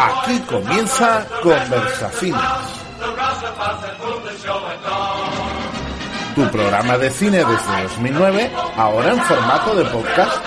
[0.00, 2.40] Aquí comienza Conversaciones.
[6.34, 10.42] Tu programa de cine desde 2009, ahora en formato de podcast.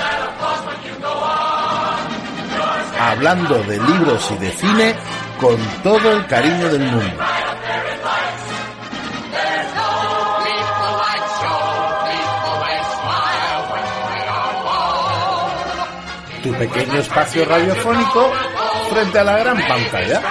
[2.99, 4.95] Hablando de libros y de cine
[5.39, 7.23] con todo el cariño del mundo.
[16.41, 18.31] Tu pequeño espacio radiofónico
[18.89, 20.21] frente a la gran pantalla.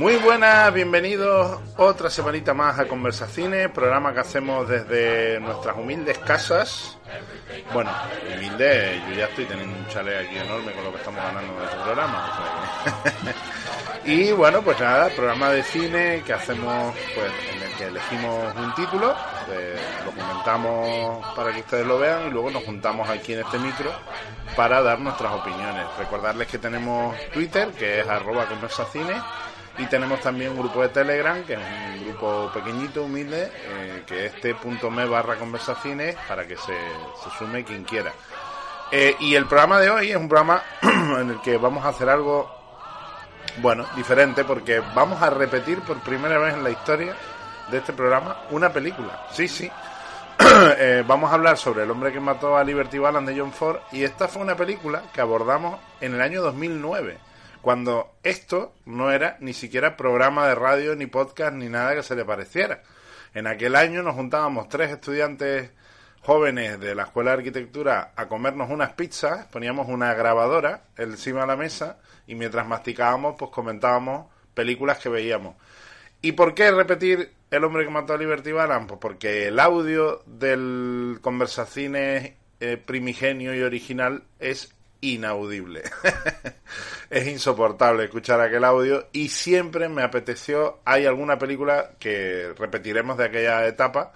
[0.00, 6.96] Muy buenas, bienvenidos otra semanita más a Conversacines, programa que hacemos desde nuestras humildes casas.
[7.74, 7.90] Bueno,
[8.34, 11.64] humilde, yo ya estoy teniendo un chalet aquí enorme con lo que estamos ganando en
[11.64, 12.32] este programa.
[14.06, 18.74] y bueno, pues nada, programa de cine que hacemos pues en el que elegimos un
[18.74, 19.14] título,
[20.06, 23.92] lo comentamos para que ustedes lo vean y luego nos juntamos aquí en este micro
[24.56, 25.84] para dar nuestras opiniones.
[25.98, 29.20] Recordarles que tenemos Twitter, que es arroba conversacines
[29.80, 34.26] y tenemos también un grupo de Telegram, que es un grupo pequeñito, humilde, eh, que
[34.26, 36.74] es t.me barra conversaciones para que se,
[37.22, 38.12] se sume quien quiera.
[38.92, 42.10] Eh, y el programa de hoy es un programa en el que vamos a hacer
[42.10, 42.50] algo,
[43.58, 47.14] bueno, diferente, porque vamos a repetir por primera vez en la historia
[47.70, 49.28] de este programa una película.
[49.32, 49.70] Sí, sí.
[50.78, 53.78] eh, vamos a hablar sobre El hombre que mató a Liberty Balance de John Ford,
[53.92, 57.29] y esta fue una película que abordamos en el año 2009
[57.62, 62.16] cuando esto no era ni siquiera programa de radio, ni podcast, ni nada que se
[62.16, 62.82] le pareciera.
[63.34, 65.70] En aquel año nos juntábamos tres estudiantes
[66.22, 71.46] jóvenes de la Escuela de Arquitectura a comernos unas pizzas, poníamos una grabadora encima de
[71.46, 75.56] la mesa y mientras masticábamos pues comentábamos películas que veíamos.
[76.22, 78.86] ¿Y por qué repetir El hombre que mató a Liberty Balance?
[78.88, 85.82] Pues porque el audio del conversacines eh, primigenio y original es inaudible.
[87.10, 93.24] es insoportable escuchar aquel audio y siempre me apeteció, hay alguna película que repetiremos de
[93.24, 94.12] aquella etapa,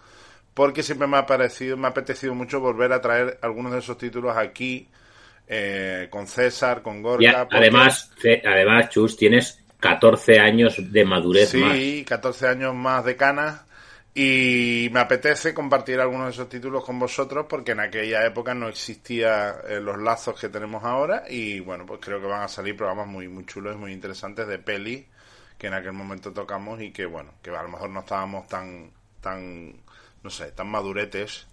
[0.54, 3.98] porque siempre me ha parecido, me ha apetecido mucho volver a traer algunos de esos
[3.98, 4.88] títulos aquí
[5.48, 7.48] eh, con César, con Gorka.
[7.50, 8.12] Además,
[8.44, 13.60] además, Chus, tienes 14 años de madurez sí, 14 años más de canas
[14.16, 18.68] y me apetece compartir algunos de esos títulos con vosotros porque en aquella época no
[18.68, 22.76] existían eh, los lazos que tenemos ahora y bueno, pues creo que van a salir
[22.76, 25.08] programas muy, muy chulos y muy interesantes de peli
[25.58, 28.92] que en aquel momento tocamos y que bueno, que a lo mejor no estábamos tan,
[29.20, 29.74] tan,
[30.22, 31.48] no sé, tan maduretes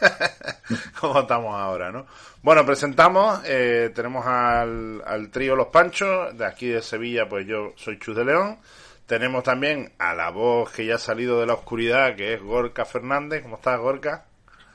[1.00, 2.06] como estamos ahora, ¿no?
[2.42, 7.74] Bueno, presentamos, eh, tenemos al, al trío Los Panchos, de aquí de Sevilla, pues yo
[7.76, 8.58] soy Chus de León.
[9.06, 12.84] Tenemos también a la voz que ya ha salido de la oscuridad, que es Gorka
[12.84, 13.42] Fernández.
[13.42, 14.26] ¿Cómo estás, Gorka?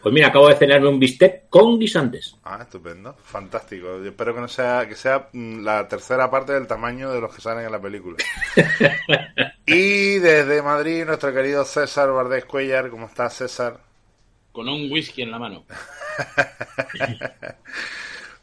[0.02, 2.36] Pues mira, acabo de cenarme un bistec con guisantes.
[2.44, 3.14] Ah, estupendo.
[3.24, 4.00] Fantástico.
[4.00, 7.36] Yo espero que no sea, que sea mm, la tercera parte del tamaño de los
[7.36, 8.18] que salen en la película.
[9.66, 12.90] y desde Madrid, nuestro querido César Bardés Cuellar.
[12.90, 13.80] ¿Cómo estás, César?
[14.52, 15.66] Con un whisky en la mano.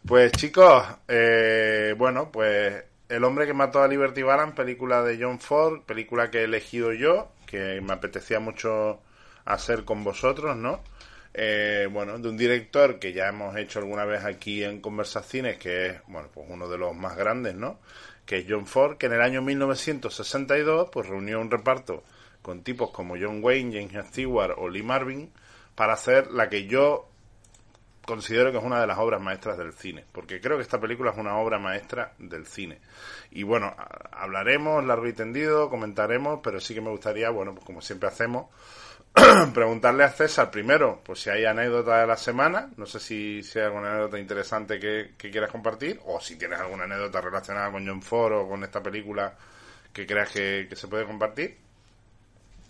[0.06, 5.40] pues chicos, eh, bueno, pues el hombre que mató a Liberty Balance, película de John
[5.40, 9.00] Ford, película que he elegido yo, que me apetecía mucho
[9.44, 10.82] hacer con vosotros, ¿no?
[11.34, 15.86] Eh, bueno, de un director que ya hemos hecho alguna vez aquí en Conversaciones, que
[15.86, 17.78] es, bueno, pues uno de los más grandes, ¿no?
[18.26, 22.02] Que es John Ford, que en el año 1962, pues reunió un reparto
[22.42, 25.32] con tipos como John Wayne, James Stewart o Lee Marvin,
[25.74, 27.07] para hacer la que yo
[28.08, 31.10] considero que es una de las obras maestras del cine, porque creo que esta película
[31.10, 32.80] es una obra maestra del cine.
[33.32, 33.76] Y bueno,
[34.12, 38.46] hablaremos largo y tendido, comentaremos, pero sí que me gustaría, bueno, pues como siempre hacemos,
[39.52, 43.58] preguntarle a César primero, pues si hay anécdota de la semana, no sé si, si
[43.58, 48.00] hay alguna anécdota interesante que, quieras compartir, o si tienes alguna anécdota relacionada con John
[48.00, 49.36] Ford o con esta película
[49.92, 51.67] que creas que se puede compartir.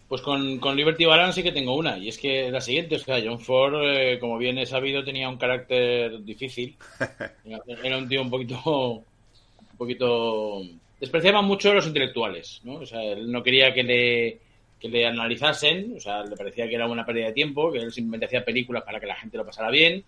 [0.08, 2.98] Pues con, con, Liberty Balance sí que tengo una, y es que la siguiente, o
[2.98, 6.76] sea, John Ford, eh, como bien he sabido, tenía un carácter difícil.
[7.84, 10.62] Era un tío un poquito, un poquito
[11.00, 12.74] despreciaba mucho a los intelectuales, ¿no?
[12.76, 14.38] O sea, él no quería que le,
[14.80, 17.92] que le analizasen, o sea, le parecía que era una pérdida de tiempo, que él
[17.92, 20.04] simplemente hacía películas para que la gente lo pasara bien.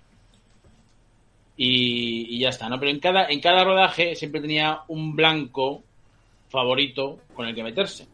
[1.56, 2.78] Y, y ya está, ¿no?
[2.80, 5.82] Pero en cada, en cada rodaje siempre tenía un blanco
[6.48, 8.06] favorito con el que meterse.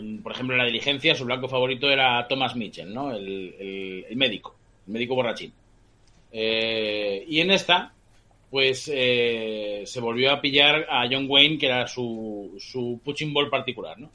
[0.00, 3.12] En- por ejemplo, en la diligencia, su blanco favorito era Thomas Mitchell, ¿no?
[3.14, 4.54] El, el- el médico,
[4.86, 5.52] el médico borrachín.
[6.32, 7.92] Eh, y en esta,
[8.50, 13.48] pues eh, se volvió a pillar a John Wayne, que era su, su punching ball
[13.50, 14.10] particular, ¿no?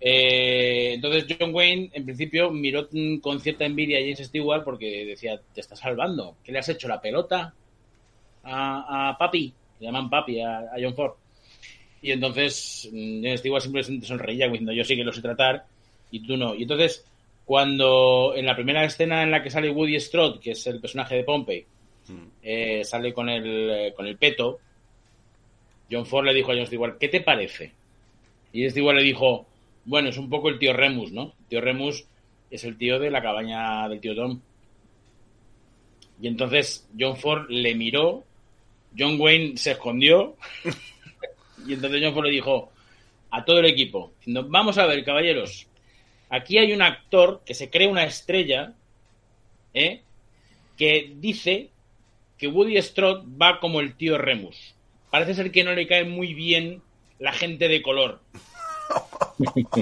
[0.00, 2.88] Eh, entonces John Wayne, en principio, miró
[3.20, 6.88] con cierta envidia a James Stewart porque decía, te está salvando, ¿qué le has hecho?
[6.88, 7.54] ¿La pelota?
[8.44, 11.12] A, a Papi, le llaman Papi a, a John Ford.
[12.02, 15.64] Y entonces mm, James Stewart simplemente sonreía diciendo, yo sí que lo sé tratar
[16.10, 16.54] y tú no.
[16.54, 17.06] Y entonces,
[17.44, 21.14] cuando en la primera escena en la que sale Woody Strode, que es el personaje
[21.14, 21.64] de Pompey,
[22.42, 24.58] eh, sale con el, eh, con el peto,
[25.90, 27.72] John Ford le dijo a John Stewart, ¿qué te parece?
[28.52, 29.46] Y Stewart le dijo,
[29.84, 31.34] bueno, es un poco el tío Remus, ¿no?
[31.40, 32.04] El tío Remus
[32.50, 34.40] es el tío de la cabaña del tío Tom.
[36.20, 38.24] Y entonces John Ford le miró,
[38.96, 40.36] John Wayne se escondió,
[41.66, 42.72] y entonces John Ford le dijo
[43.30, 45.66] a todo el equipo, diciendo, vamos a ver, caballeros,
[46.28, 48.74] aquí hay un actor que se cree una estrella,
[49.74, 50.02] ¿eh?
[50.76, 51.70] que dice
[52.38, 54.74] que Woody Strode va como el tío Remus.
[55.10, 56.82] Parece ser que no le cae muy bien
[57.18, 58.20] la gente de color.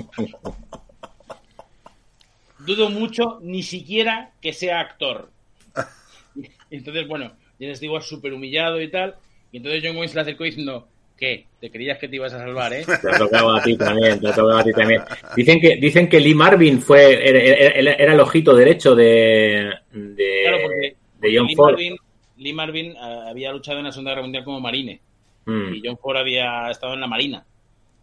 [2.58, 5.30] Dudo mucho ni siquiera que sea actor.
[6.70, 9.16] Entonces, bueno, James Stewart súper humillado y tal.
[9.52, 10.86] Y entonces John Wayne se le acercó diciendo,
[11.20, 11.46] ¿qué?
[11.60, 12.84] ¿Te creías que te ibas a salvar, eh?
[13.02, 15.02] Te ha tocado a ti también, te ha tocado a ti también.
[15.36, 20.40] Dicen que, dicen que Lee Marvin fue, era, era- era el ojito derecho de, de,
[20.44, 21.70] Claro, porque, de John Lee Ford.
[21.72, 21.96] Marvin,
[22.38, 25.00] Lee Marvin, eh, había luchado en la Segunda Guerra Mundial como marine.
[25.46, 25.74] Mm.
[25.74, 27.44] y John Ford había estado en la Marina.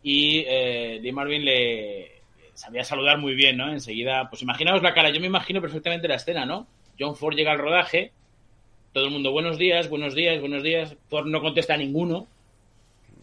[0.04, 2.12] Y eh, Lee Marvin le
[2.54, 3.72] sabía saludar muy bien, ¿no?
[3.72, 6.66] Enseguida, pues imaginaos la cara, yo me imagino perfectamente la escena, ¿no?
[7.00, 8.12] John Ford llega al rodaje,
[8.94, 12.28] todo el mundo, buenos días, buenos días, buenos días, Ford no contesta a ninguno,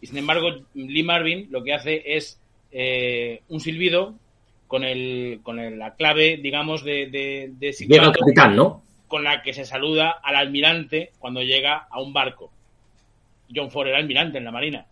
[0.05, 2.39] y sin embargo, Lee Marvin lo que hace es
[2.73, 4.15] eh, un silbido
[4.67, 8.83] con el con el- la clave, digamos, de, de, de Llega el silbato capitán, ¿no?
[9.09, 12.51] con la que se saluda al almirante cuando llega a un barco.
[13.55, 14.85] John Ford era almirante en la marina.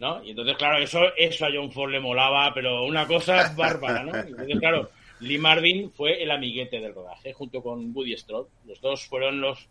[0.00, 0.22] ¿No?
[0.22, 4.12] Y entonces, claro, eso, eso a John Ford le molaba, pero una cosa bárbara, ¿no?
[4.16, 4.90] Y entonces, claro,
[5.20, 8.48] Lee Marvin fue el amiguete del rodaje, junto con Woody Strode.
[8.66, 9.66] Los dos fueron los,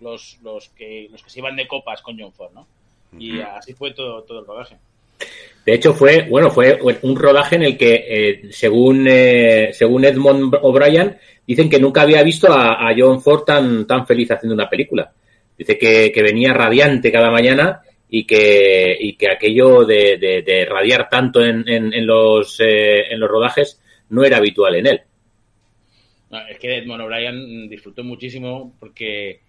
[0.00, 2.66] los, los, que, los que se iban de copas con John Ford, ¿no?
[3.18, 4.76] Y así fue todo, todo el rodaje.
[5.64, 10.54] De hecho, fue, bueno, fue un rodaje en el que, eh, según, eh, según Edmond
[10.62, 11.16] O'Brien,
[11.46, 15.12] dicen que nunca había visto a, a John Ford tan, tan feliz haciendo una película.
[15.56, 20.64] Dice que, que venía radiante cada mañana y que, y que aquello de, de- de
[20.64, 25.00] radiar tanto en, en- en los, eh, en los rodajes no era habitual en él.
[26.30, 29.40] No, es que Edmond O'Brien disfrutó muchísimo porque,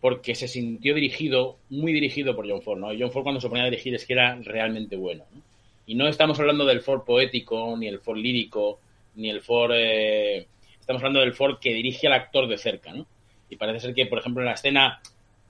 [0.00, 2.92] porque se sintió dirigido, muy dirigido por John Ford, ¿no?
[2.92, 5.42] Y John Ford cuando se ponía a dirigir es que era realmente bueno, ¿no?
[5.86, 8.78] Y no estamos hablando del Ford poético, ni el Ford lírico,
[9.16, 9.72] ni el Ford...
[9.74, 10.46] eh,
[10.78, 13.06] estamos hablando del Ford que dirige al actor de cerca, ¿no?
[13.48, 15.00] Y parece ser que, por ejemplo, en la escena,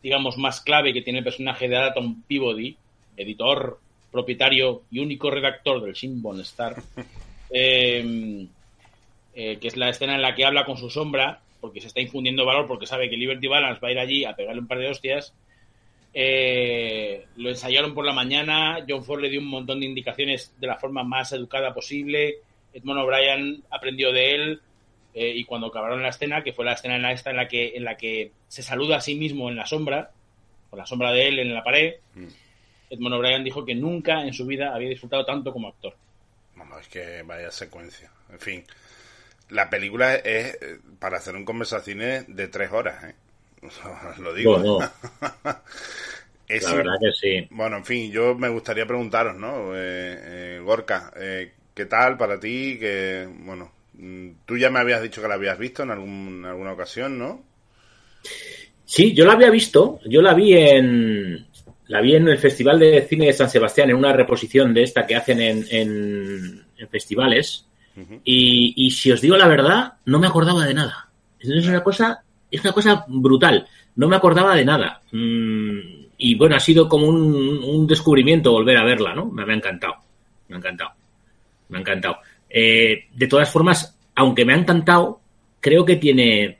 [0.02, 2.76] digamos, más clave que tiene el personaje de Adaton Peabody,
[3.16, 3.80] editor,
[4.12, 6.76] propietario y único redactor del Shinbone Star,
[7.50, 8.46] eh,
[9.34, 12.00] eh, que es la escena en la que habla con su sombra, porque se está
[12.00, 14.78] infundiendo valor, porque sabe que Liberty Balance va a ir allí a pegarle un par
[14.78, 15.34] de hostias.
[16.14, 20.66] Eh, lo ensayaron por la mañana, John Ford le dio un montón de indicaciones de
[20.66, 22.38] la forma más educada posible,
[22.72, 24.60] Edmond O'Brien aprendió de él,
[25.14, 27.48] eh, y cuando acabaron la escena, que fue la escena en la, esta en la
[27.48, 30.10] que en la que se saluda a sí mismo en la sombra,
[30.70, 31.94] con la sombra de él en la pared,
[32.90, 35.94] Edmond O'Brien dijo que nunca en su vida había disfrutado tanto como actor.
[36.56, 38.10] Vamos, es que vaya secuencia.
[38.30, 38.64] En fin,
[39.50, 43.14] la película es eh, para hacer un conversaciones de tres horas, ¿eh?
[44.20, 44.58] Lo digo.
[44.58, 44.90] No, no.
[46.48, 47.46] Es La verdad que sí.
[47.50, 49.74] Bueno, en fin, yo me gustaría preguntaros, ¿no?
[49.76, 52.78] Eh, eh, Gorka, eh, ¿qué tal para ti?
[52.80, 56.44] Que, bueno, mm, tú ya me habías dicho que la habías visto en, algún, en
[56.46, 57.42] alguna ocasión, ¿no?
[58.84, 61.46] Sí, yo la había visto, yo la vi en
[61.88, 65.06] la vi en el Festival de Cine de San Sebastián, en una reposición de esta
[65.06, 67.66] que hacen en, en- en festivales.
[68.24, 71.08] Y, y si os digo la verdad, no me acordaba de nada.
[71.40, 73.66] Es una cosa, es una cosa brutal.
[73.96, 75.02] No me acordaba de nada.
[75.12, 75.78] Mm,
[76.18, 79.26] y bueno, ha sido como un, un descubrimiento volver a verla, ¿no?
[79.26, 79.94] Me, me ha encantado.
[80.48, 80.90] Me ha encantado.
[81.68, 82.18] Me ha encantado.
[82.50, 85.20] Eh, de todas formas, aunque me ha encantado,
[85.60, 86.58] creo que tiene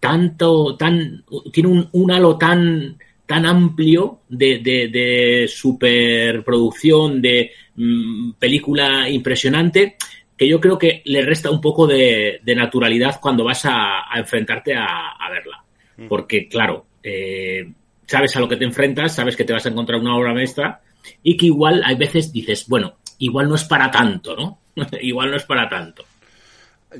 [0.00, 8.32] tanto, tan, tiene un, un halo tan, tan amplio de, de, de superproducción, de mm,
[8.38, 9.96] película impresionante,
[10.36, 14.18] que yo creo que le resta un poco de, de naturalidad cuando vas a, a
[14.18, 15.64] enfrentarte a, a, verla.
[16.08, 17.66] Porque, claro, eh,
[18.06, 20.80] sabes a lo que te enfrentas, sabes que te vas a encontrar una obra maestra
[21.22, 24.58] y que igual hay veces dices, bueno, igual no es para tanto, ¿no?
[25.00, 26.04] igual no es para tanto.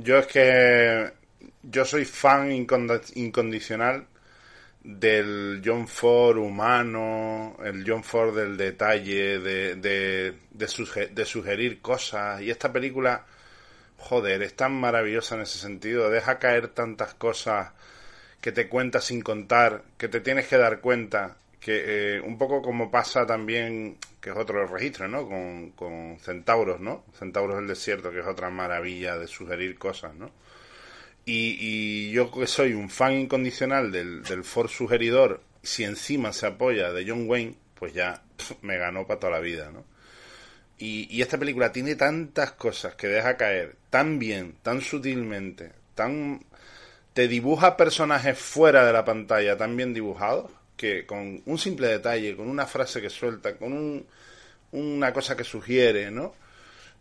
[0.02, 1.10] Yo es que
[1.62, 4.06] yo soy fan incondicional
[4.86, 12.40] del John Ford humano, el John Ford del detalle, de, de, de, sugerir cosas.
[12.40, 13.26] Y esta película,
[13.98, 16.08] joder, es tan maravillosa en ese sentido.
[16.08, 17.72] Deja caer tantas cosas
[18.40, 21.36] que te cuenta sin contar, que te tienes que dar cuenta.
[21.58, 25.26] Que eh, un poco como pasa también, que es otro registro, ¿no?
[25.26, 27.04] Con, con Centauros, ¿no?
[27.18, 30.30] Centauros del Desierto, que es otra maravilla de sugerir cosas, ¿no?
[31.28, 36.92] Y, yo que soy un fan incondicional del, del Ford sugeridor, si encima se apoya
[36.92, 38.22] de John Wayne, pues ya
[38.62, 39.84] me ganó para toda la vida, ¿no?
[40.78, 46.44] Y, y, esta película tiene tantas cosas que deja caer tan bien, tan sutilmente, tan
[47.14, 52.36] te dibuja personajes fuera de la pantalla tan bien dibujados que con un simple detalle,
[52.36, 54.06] con una frase que suelta, con un,
[54.72, 56.34] una cosa que sugiere, ¿no?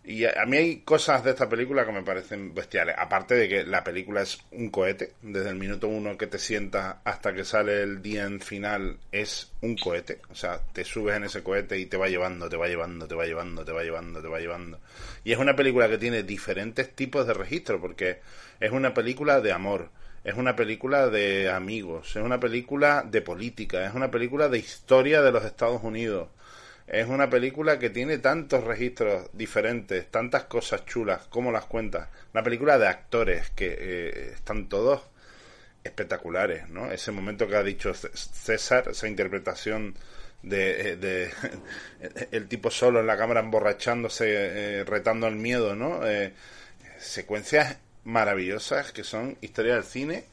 [0.08, 2.96] Y a, mí hay cosas de esta película que me parecen bestiales.
[2.98, 5.14] Aparte de que la película es un cohete.
[5.24, 9.52] Desde el minuto uno que te sientas hasta que sale el día en final es
[9.62, 10.22] un cohete.
[10.30, 13.16] O sea, te subes en ese cohete y te va llevando, te va llevando, te
[13.16, 14.80] va llevando, te va llevando, te va llevando.
[15.24, 18.20] Y es una película que tiene diferentes tipos de registro porque
[18.60, 19.90] es una película de amor.
[20.24, 25.22] Es una película de amigos, es una película de política, es una película de historia
[25.22, 26.30] de los Estados Unidos,
[26.88, 32.10] es una película que tiene tantos registros diferentes, tantas cosas chulas, como las cuentas.
[32.34, 35.02] Una película de actores que eh, están todos
[35.84, 36.92] espectaculares, ¿no?
[36.92, 39.96] Ese momento que ha dicho César, esa interpretación
[40.44, 41.32] de, eh, de
[42.32, 46.02] el tipo solo en la cámara emborrachándose, eh, retando el miedo, ¿no?
[46.98, 50.26] secuencias maravillosas que son historia del cine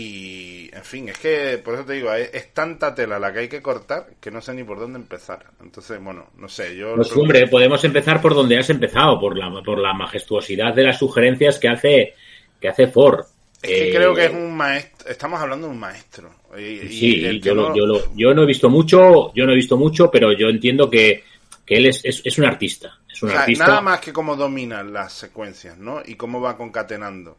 [0.00, 3.48] y, en fin, es que, por eso te digo, es, tanta tela la que hay
[3.48, 5.46] que cortar que no sé ni por dónde empezar.
[5.60, 6.94] Entonces, bueno, no sé, yo...
[6.94, 11.00] Pues hombre, podemos empezar por donde has empezado, por la, por la majestuosidad de las
[11.00, 12.14] sugerencias que hace,
[12.60, 13.24] que hace Ford.
[13.60, 16.30] Es que creo que es un maestro, estamos hablando de un maestro.
[16.56, 17.74] Y, sí, yo, no...
[17.74, 21.24] yo, no he visto mucho, yo no he visto mucho, pero yo entiendo que,
[21.66, 23.00] que él es, es, un artista.
[23.12, 23.66] Es un artista.
[23.66, 26.02] Nada más que cómo domina las secuencias, ¿no?
[26.06, 27.38] Y cómo va concatenando.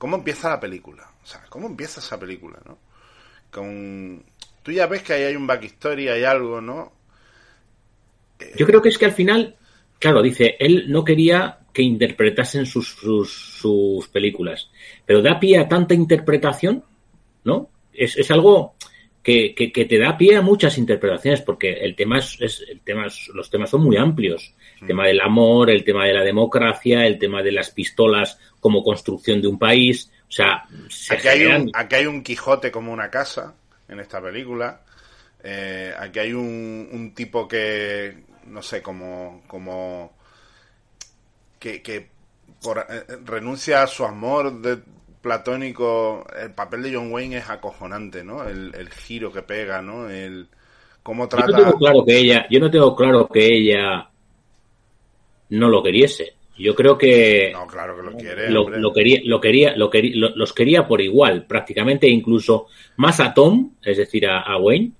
[0.00, 1.10] ¿Cómo empieza la película?
[1.22, 2.78] O sea, ¿cómo empieza esa película, no?
[3.50, 4.24] Con...
[4.62, 6.90] Tú ya ves que ahí hay un backstory, hay algo, ¿no?
[8.38, 9.56] Eh, Yo creo que es que al final,
[9.98, 14.70] claro, dice, él no quería que interpretasen sus, películas,
[15.04, 16.82] pero da pie a tanta interpretación,
[17.44, 17.68] ¿no?
[17.92, 18.76] Es algo
[19.22, 22.80] que, que, que, te da pie a muchas interpretaciones, porque el tema es, es el
[22.80, 24.54] tema los temas son muy amplios.
[24.80, 28.82] El tema del amor, el tema de la democracia, el tema de las pistolas como
[28.82, 30.10] construcción de un país.
[30.28, 30.64] O sea,
[31.10, 33.54] aquí, hay un, aquí hay un Quijote como una casa
[33.88, 34.80] en esta película.
[35.42, 40.16] Eh, aquí hay un, un, tipo que, no sé, como, como
[41.58, 42.08] que, que
[42.62, 44.78] por, eh, renuncia a su amor de,
[45.20, 46.26] platónico.
[46.40, 48.48] El papel de John Wayne es acojonante, ¿no?
[48.48, 50.08] El, el giro que pega, ¿no?
[50.08, 50.48] El
[51.02, 51.46] cómo trata.
[51.46, 54.10] Yo no tengo claro que ella, yo no tengo claro que ella
[55.50, 56.34] no lo queriese.
[56.58, 58.50] Yo creo que no, claro que lo quiere.
[58.50, 63.32] Lo, lo quería, lo quería, lo quería, los quería por igual, prácticamente incluso más a
[63.32, 64.92] Tom, es decir, a, a Wayne,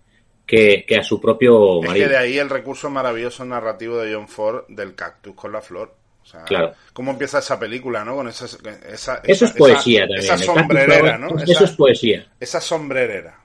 [0.46, 1.92] que, que, a su propio marido.
[1.92, 5.60] Es que de ahí el recurso maravilloso narrativo de John Ford del cactus con la
[5.60, 5.99] flor.
[6.22, 6.74] O sea, claro.
[6.92, 8.16] ¿Cómo empieza esa película, no?
[8.16, 8.46] Con esa,
[8.88, 10.20] esa, eso es poesía también.
[10.20, 11.38] Esa sombrerera, ¿no?
[11.38, 12.26] Eso es poesía.
[12.38, 13.40] Esa sombrerera,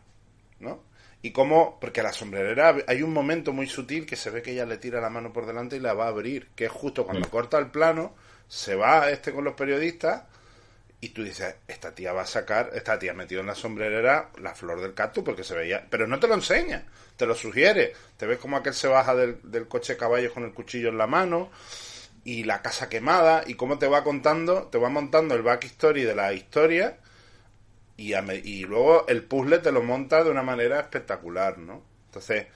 [0.60, 0.84] ¿no?
[1.22, 4.65] Y cómo, porque la sombrerera hay un momento muy sutil que se ve que ella
[4.65, 7.27] le tira la mano por delante y la va a abrir, que es justo cuando
[7.27, 7.32] mm.
[7.32, 8.13] corta el plano,
[8.48, 10.24] se va este con los periodistas
[11.01, 14.53] y tú dices, esta tía va a sacar, esta tía metido en la sombrerera la
[14.53, 18.25] flor del cactus porque se veía, pero no te lo enseña, te lo sugiere, te
[18.25, 21.50] ves como aquel se baja del, del coche caballo con el cuchillo en la mano
[22.25, 26.15] y la casa quemada y cómo te va contando, te va montando el backstory de
[26.15, 26.98] la historia
[27.96, 28.13] y,
[28.44, 31.84] y luego el puzzle te lo monta de una manera espectacular, ¿no?
[32.08, 32.48] Entonces,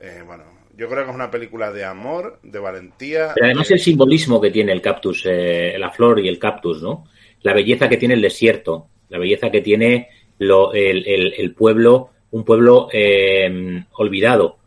[0.00, 0.44] eh, bueno,
[0.76, 3.32] yo creo que es una película de amor, de valentía.
[3.34, 7.06] Pero además el simbolismo que tiene el cactus, eh, la flor y el cactus, ¿no?
[7.42, 12.10] La belleza que tiene el desierto, la belleza que tiene lo, el, el, el, pueblo,
[12.30, 14.58] un pueblo eh, olvidado.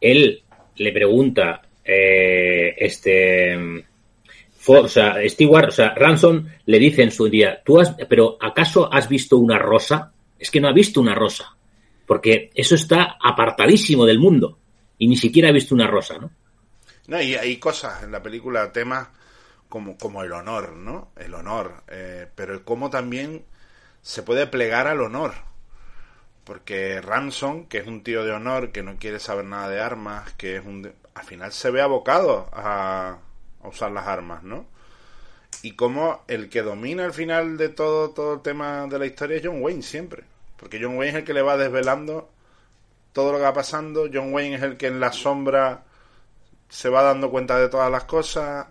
[0.00, 0.42] Él
[0.76, 3.84] le pregunta, eh, este,
[4.66, 9.08] o sea, o sea, Ransom le dice en su día, tú has, pero ¿acaso has
[9.08, 10.12] visto una rosa?
[10.38, 11.56] Es que no ha visto una rosa.
[12.06, 14.58] porque eso está apartadísimo del mundo
[14.98, 16.30] y ni siquiera ha visto una rosa, ¿no?
[17.06, 19.08] No, y hay cosas en la película, temas
[19.68, 21.12] como, como el honor, ¿no?
[21.16, 23.44] El honor, eh, pero cómo también
[24.02, 25.32] se puede plegar al honor.
[26.44, 30.32] Porque Ransom, que es un tío de honor, que no quiere saber nada de armas,
[30.34, 30.92] que es un...
[31.14, 33.18] Al final se ve abocado a,
[33.64, 34.66] usar las armas, ¿no?
[35.62, 39.36] Y como el que domina al final de todo, todo el tema de la historia
[39.36, 40.24] es John Wayne siempre.
[40.56, 42.30] Porque John Wayne es el que le va desvelando
[43.12, 44.08] todo lo que va pasando.
[44.12, 45.84] John Wayne es el que en la sombra
[46.68, 48.66] se va dando cuenta de todas las cosas.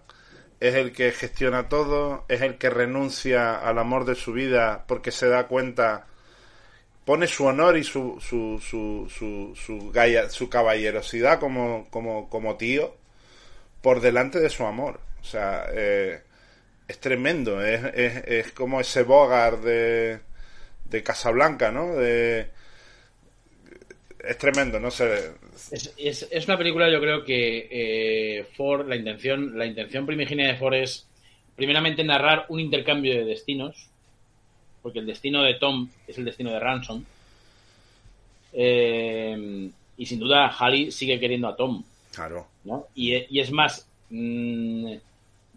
[0.60, 2.26] Es el que gestiona todo.
[2.28, 6.08] Es el que renuncia al amor de su vida porque se da cuenta.
[7.06, 9.56] Pone su honor y su, su, su, su,
[10.30, 12.96] su, caballerosidad como, como, como tío
[13.82, 15.00] por delante de su amor.
[15.22, 16.22] O sea, eh,
[16.88, 17.64] es tremendo.
[17.64, 20.20] Es, es, como ese Bogart de,
[20.86, 21.96] de Casablanca, ¿no?
[21.96, 22.50] De,
[24.24, 25.32] es tremendo, no sé.
[25.72, 30.48] Es, es, es una película, yo creo que eh, Ford, la intención, la intención primigenia
[30.48, 31.08] de Ford es,
[31.56, 33.90] primeramente, narrar un intercambio de destinos,
[34.82, 37.04] porque el destino de Tom es el destino de Ransom.
[38.54, 41.84] Eh, y sin duda, Halley sigue queriendo a Tom.
[42.14, 42.48] Claro.
[42.64, 42.88] ¿no?
[42.96, 44.94] Y, y, es más, mmm,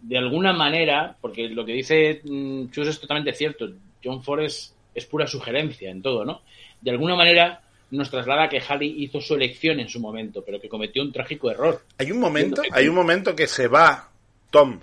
[0.01, 3.69] de alguna manera, porque lo que dice mmm, Chus es totalmente cierto,
[4.03, 6.41] John Ford es, es pura sugerencia en todo, ¿no?
[6.79, 10.69] De alguna manera nos traslada que Halley hizo su elección en su momento, pero que
[10.69, 11.83] cometió un trágico error.
[11.97, 14.09] Hay un momento, hay un momento que se va
[14.51, 14.79] Tom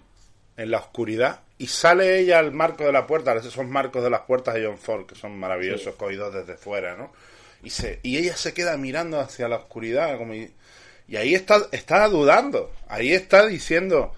[0.57, 4.23] en la oscuridad y sale ella al marco de la puerta, esos marcos de las
[4.23, 5.97] puertas de John Ford, que son maravillosos, sí.
[5.97, 7.13] cogidos desde fuera, ¿no?
[7.63, 10.51] Y, se, y ella se queda mirando hacia la oscuridad, como y,
[11.07, 14.13] y ahí está, está dudando, ahí está diciendo,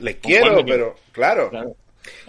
[0.00, 1.50] le quiero, pero claro.
[1.50, 1.76] claro.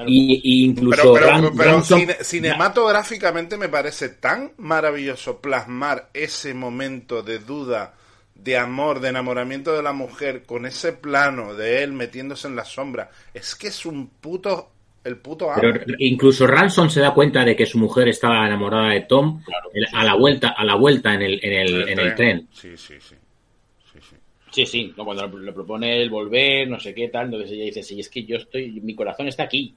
[0.06, 2.00] Y, y, incluso pero, pero, pero Ransom...
[2.00, 7.96] cine, cinematográficamente me parece tan maravilloso plasmar ese momento de duda
[8.44, 12.66] de amor de enamoramiento de la mujer con ese plano de él metiéndose en la
[12.66, 14.72] sombra es que es un puto
[15.04, 15.62] el puto amo.
[15.62, 19.70] Pero incluso Ransom se da cuenta de que su mujer estaba enamorada de Tom claro,
[19.74, 19.80] sí.
[19.94, 22.48] a la vuelta a la vuelta en el en el, el, en el tren.
[22.52, 23.16] Sí, sí, sí.
[24.52, 27.84] Sí, sí, no, cuando le propone el volver, no sé qué tal, entonces ella dice,
[27.84, 29.76] sí, es que yo estoy, mi corazón está aquí.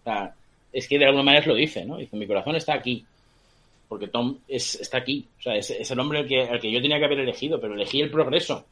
[0.00, 0.32] O sea,
[0.72, 1.96] es que de alguna manera lo dice, ¿no?
[1.96, 3.04] Dice, mi corazón está aquí.
[3.90, 5.28] Porque Tom es, está aquí.
[5.40, 7.60] O sea, es, es el hombre al que, al que yo tenía que haber elegido,
[7.60, 8.64] pero elegí el progreso.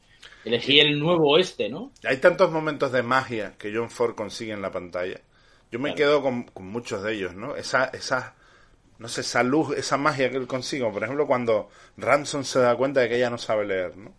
[0.45, 1.91] Elegí el nuevo oeste, ¿no?
[2.05, 5.19] Hay tantos momentos de magia que John Ford consigue en la pantalla.
[5.73, 5.97] Yo me claro.
[5.97, 7.57] quedo con, con, muchos de ellos, ¿no?
[7.57, 8.33] Esa, esa,
[8.97, 10.89] no sé, esa luz, esa magia que él consigue.
[10.89, 14.13] Por ejemplo, cuando Ransom se da cuenta de que ella no sabe leer, ¿no?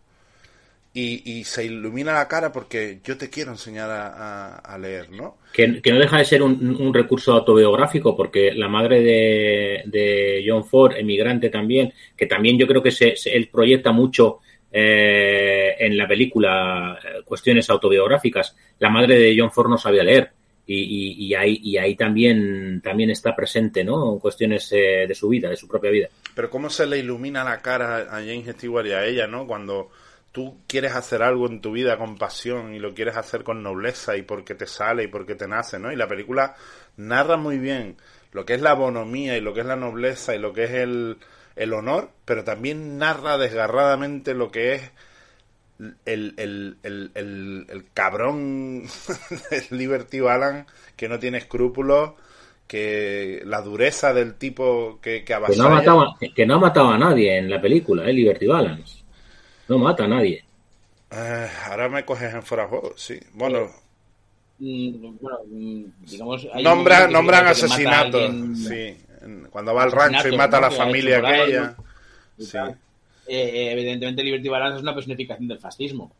[0.92, 5.10] Y, y, se ilumina la cara porque yo te quiero enseñar a, a, a leer,
[5.10, 5.38] ¿no?
[5.52, 10.44] Que, que, no deja de ser un, un, recurso autobiográfico porque la madre de, de,
[10.44, 14.40] John Ford, emigrante también, que también yo creo que se, se él proyecta mucho
[14.72, 18.56] eh, en la película eh, cuestiones autobiográficas.
[18.80, 20.32] La madre de John Ford no sabía leer.
[20.66, 24.18] Y, y, y, ahí, y ahí también, también está presente, ¿no?
[24.20, 26.08] Cuestiones eh, de su vida, de su propia vida.
[26.34, 29.48] Pero cómo se le ilumina la cara a James Stewart y a ella, ¿no?
[29.48, 29.90] Cuando
[30.32, 34.16] tú quieres hacer algo en tu vida con pasión y lo quieres hacer con nobleza
[34.16, 35.92] y porque te sale y porque te nace, ¿no?
[35.92, 36.54] Y la película
[36.96, 37.96] narra muy bien
[38.32, 40.70] lo que es la bonomía y lo que es la nobleza y lo que es
[40.70, 41.18] el,
[41.56, 44.92] el honor, pero también narra desgarradamente lo que es
[46.04, 48.82] el, el, el, el, cabrón
[49.50, 52.12] de Liberty Balance que no tiene escrúpulos
[52.66, 55.34] que la dureza del tipo que, que.
[55.34, 58.12] Que no, mataba, que no ha matado a nadie en la película, ¿eh?
[58.12, 58.99] Liberty Balance.
[59.70, 60.42] No mata a nadie.
[61.12, 63.20] Eh, ahora me coges en fuera de juego, sí.
[63.34, 63.70] Bueno.
[64.58, 68.20] Mm, bueno mm, digamos, Nombra, nombran asesinatos.
[68.20, 68.56] Alguien...
[68.56, 68.96] Sí.
[69.48, 70.66] Cuando va al rancho y mata ¿no?
[70.66, 71.76] a la familia aquella.
[72.36, 72.58] Sí.
[73.28, 76.10] Eh, evidentemente, Liberty Balance es una personificación del fascismo.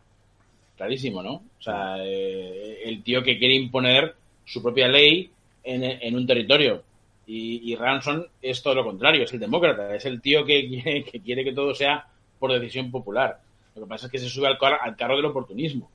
[0.77, 1.33] Clarísimo, ¿no?
[1.33, 5.29] O sea, eh, el tío que quiere imponer su propia ley
[5.65, 6.85] en, en un territorio.
[7.27, 11.21] Y, y, Ransom es todo lo contrario, es el demócrata, es el tío que, que
[11.21, 12.07] quiere que todo sea
[12.41, 13.39] por decisión popular.
[13.77, 15.89] Lo que pasa es que se sube al, car al carro del oportunismo,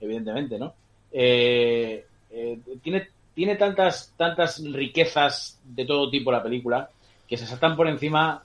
[0.00, 0.72] evidentemente, ¿no?
[1.10, 6.88] Eh, eh, tiene, tiene tantas, tantas riquezas de todo tipo la película
[7.28, 8.44] que se saltan por encima.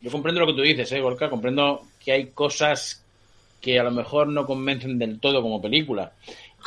[0.00, 1.30] Yo comprendo lo que tú dices, ¿eh, Gorka?
[1.30, 3.04] Comprendo que hay cosas
[3.60, 6.12] que a lo mejor no convencen del todo como película.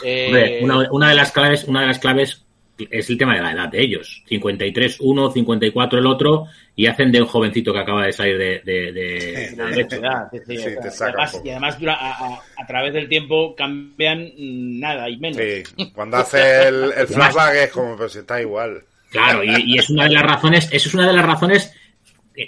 [0.05, 2.43] Eh, Hombre, una, una, de las claves, una de las claves
[2.77, 4.23] es el tema de la edad de ellos.
[4.27, 8.62] 53 uno, 54 el otro, y hacen de un jovencito que acaba de salir de,
[8.65, 9.97] de, de, de derecho.
[10.31, 14.31] Sí, sí, sí, y, además, y además dura, a, a, a, través del tiempo cambian
[14.38, 15.38] nada y menos.
[15.38, 18.83] Sí, cuando hace el, el flashback es como, pero si está igual.
[19.12, 21.73] Claro, y, y, es una de las razones, eso es una de las razones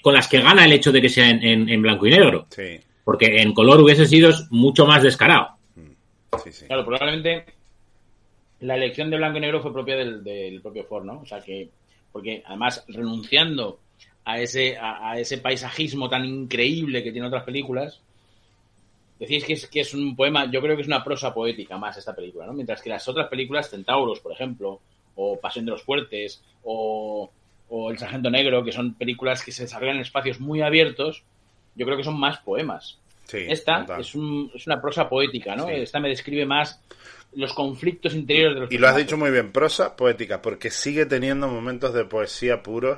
[0.01, 2.47] con las que gana el hecho de que sea en, en, blanco y negro.
[2.49, 2.79] Sí.
[3.03, 5.49] Porque en color hubiese sido mucho más descarado.
[6.43, 6.65] Sí, sí.
[6.65, 7.45] Claro, probablemente
[8.61, 11.21] la elección de blanco y negro fue propia del, del propio Ford, ¿no?
[11.21, 11.69] O sea que,
[12.11, 13.79] porque además renunciando
[14.25, 18.01] a ese, a, ese paisajismo tan increíble que tiene otras películas,
[19.19, 21.95] decís que es, que es un poema, yo creo que es una prosa poética más
[21.97, 22.53] esta película, ¿no?
[22.53, 24.81] Mientras que las otras películas, Centauros, por ejemplo,
[25.15, 27.29] o Pasión de los Fuertes, o,
[27.89, 31.23] El Sargento Negro, que son películas que se desarrollan en espacios muy abiertos,
[31.75, 32.97] yo creo que son más poemas.
[33.31, 35.67] Esta es, un, es, una prosa poética, ¿no?
[35.69, 36.81] Esta me describe más
[37.33, 41.05] los conflictos interiores de los Y lo has dicho muy bien, prosa poética, porque sigue
[41.05, 42.97] teniendo momentos de poesía puros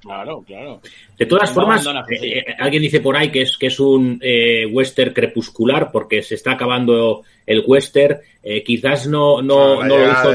[0.00, 0.80] Claro, claro.
[1.18, 4.64] De todas formas, eh, eh, alguien dice por ahí que es que es un eh,
[4.66, 8.18] western crepuscular porque se está acabando el western.
[8.64, 10.32] quizás no no, no lo hizo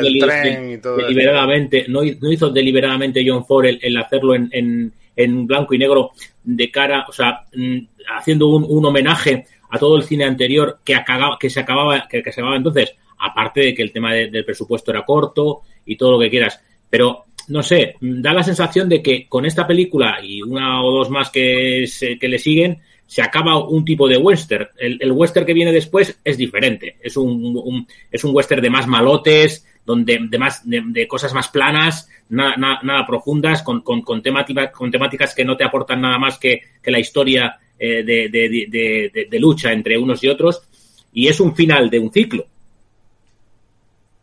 [0.97, 6.11] deliberadamente, no, hizo deliberadamente John Ford el, hacerlo en, en, blanco y negro
[6.43, 7.77] de cara, o sea, mm,
[8.17, 12.23] haciendo un, un homenaje a todo el cine anterior que acababa, que se acababa, que,
[12.23, 16.19] se acababa entonces, aparte de que el tema del presupuesto era corto y todo lo
[16.19, 16.61] que quieras.
[16.89, 21.09] Pero no sé, da la sensación de que con esta película y una o dos
[21.09, 21.85] más que,
[22.19, 24.67] que le siguen, se acaba un tipo de western.
[24.77, 26.97] El, western que viene después es diferente.
[27.01, 32.09] Es un, es un western de más malotes, donde, de, más, de, cosas más planas,
[32.29, 36.61] nada, nada, profundas, con, con, con, con temáticas que no te aportan nada más que,
[36.81, 40.67] que la historia eh, de, de, de, lucha entre unos y otros.
[41.13, 42.45] Y es un final de un ciclo.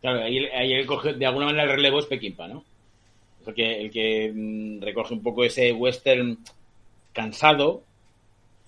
[0.01, 0.85] Claro, ahí, ahí
[1.17, 2.65] de alguna manera el relevo es Pequimpa, ¿no?
[3.43, 6.37] porque el que mm, recoge un poco ese western
[7.11, 7.83] cansado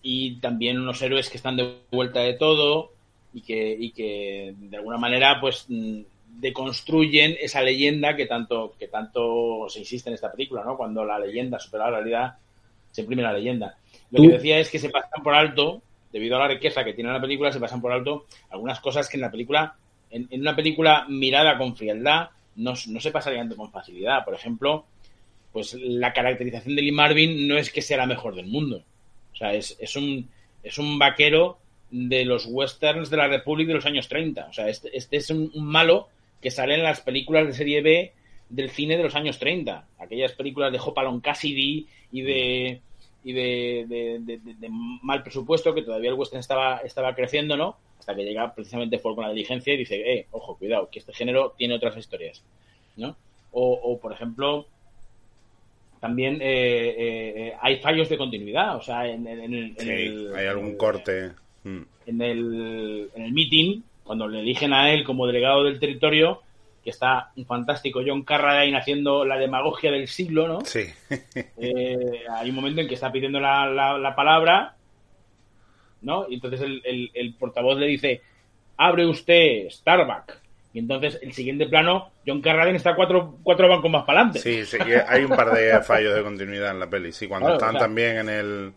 [0.01, 2.91] y también unos héroes que están de vuelta de todo
[3.33, 6.01] y que, y que de alguna manera pues mm,
[6.39, 10.77] deconstruyen esa leyenda que tanto, que tanto se insiste en esta película, ¿no?
[10.77, 12.35] Cuando la leyenda supera la realidad,
[12.91, 13.77] se imprime la leyenda.
[14.11, 17.11] Lo que decía es que se pasan por alto, debido a la riqueza que tiene
[17.11, 19.75] la película, se pasan por alto algunas cosas que en la película,
[20.11, 24.23] en una película mirada con frialdad, no, no se pasarían con facilidad.
[24.23, 24.85] Por ejemplo,
[25.51, 28.83] pues la caracterización de Lee Marvin no es que sea la mejor del mundo.
[29.33, 30.29] O sea, es, es, un,
[30.63, 31.59] es un vaquero
[31.91, 34.47] de los westerns de la República de los años 30.
[34.49, 36.09] O sea, este, este es un, malo
[36.41, 38.13] que sale en las películas de serie B
[38.49, 39.87] del cine de los años 30.
[39.99, 42.81] Aquellas películas de Hopalong Cassidy y de
[43.23, 47.75] y de, de, mal presupuesto, que todavía el western estaba, estaba creciendo, ¿no?
[48.05, 51.11] hasta que llega precisamente Ford con la diligencia y dice, eh, ojo, cuidado, que este
[51.11, 52.43] género tiene otras historias,
[52.97, 53.17] ¿no?
[53.51, 54.67] O, por ejemplo,
[56.01, 56.93] también eh,
[57.47, 60.31] eh, hay fallos de continuidad, o sea, en, el...
[60.35, 61.31] hay algún corte.
[61.63, 66.41] En el, en el meeting, cuando le eligen a él como delegado del territorio,
[66.81, 70.61] que está un fantástico John Carradine haciendo la demagogia del siglo, ¿no?
[70.61, 70.85] Sí.
[72.37, 74.75] hay un momento en que está pidiendo la, la palabra
[76.05, 76.27] ¿no?
[76.29, 78.21] Y entonces el, portavoz le dice,
[78.77, 80.41] abre usted Starbucks.
[80.73, 84.39] Y entonces el siguiente plano, John Carradine está cuatro, cuatro bancos más para adelante.
[84.39, 87.11] Sí, sí, hay un par de fallos de continuidad en la peli.
[87.11, 88.73] Sí, cuando están también en el,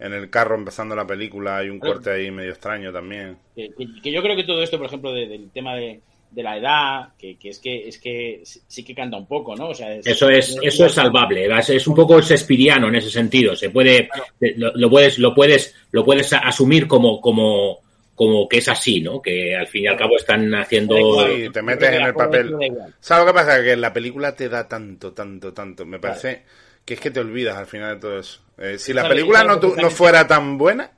[0.00, 3.36] en el carro empezando la película hay un corte ahí medio extraño también.
[3.54, 3.70] Que,
[4.10, 7.58] yo creo que todo esto, por ejemplo, del tema de, de la edad, que, es
[7.58, 9.68] que es que sí que canta un poco, ¿no?
[9.68, 13.54] O sea, eso es eso es salvable, es un poco shakespeariano en ese sentido.
[13.54, 14.08] Se puede
[14.56, 17.80] lo, puedes lo puedes lo puedes asumir como como
[18.14, 19.20] como que es así, ¿no?
[19.20, 22.54] Que al fin y al cabo están haciendo sí, te metes en el papel.
[23.00, 23.62] ¿Sabes lo que pasa?
[23.62, 25.84] Que la película te da tanto, tanto, tanto.
[25.84, 26.42] Me parece
[26.90, 28.40] que es que te olvidas al final de todo eso.
[28.58, 30.90] Eh, si la película no, no fuera tan buena,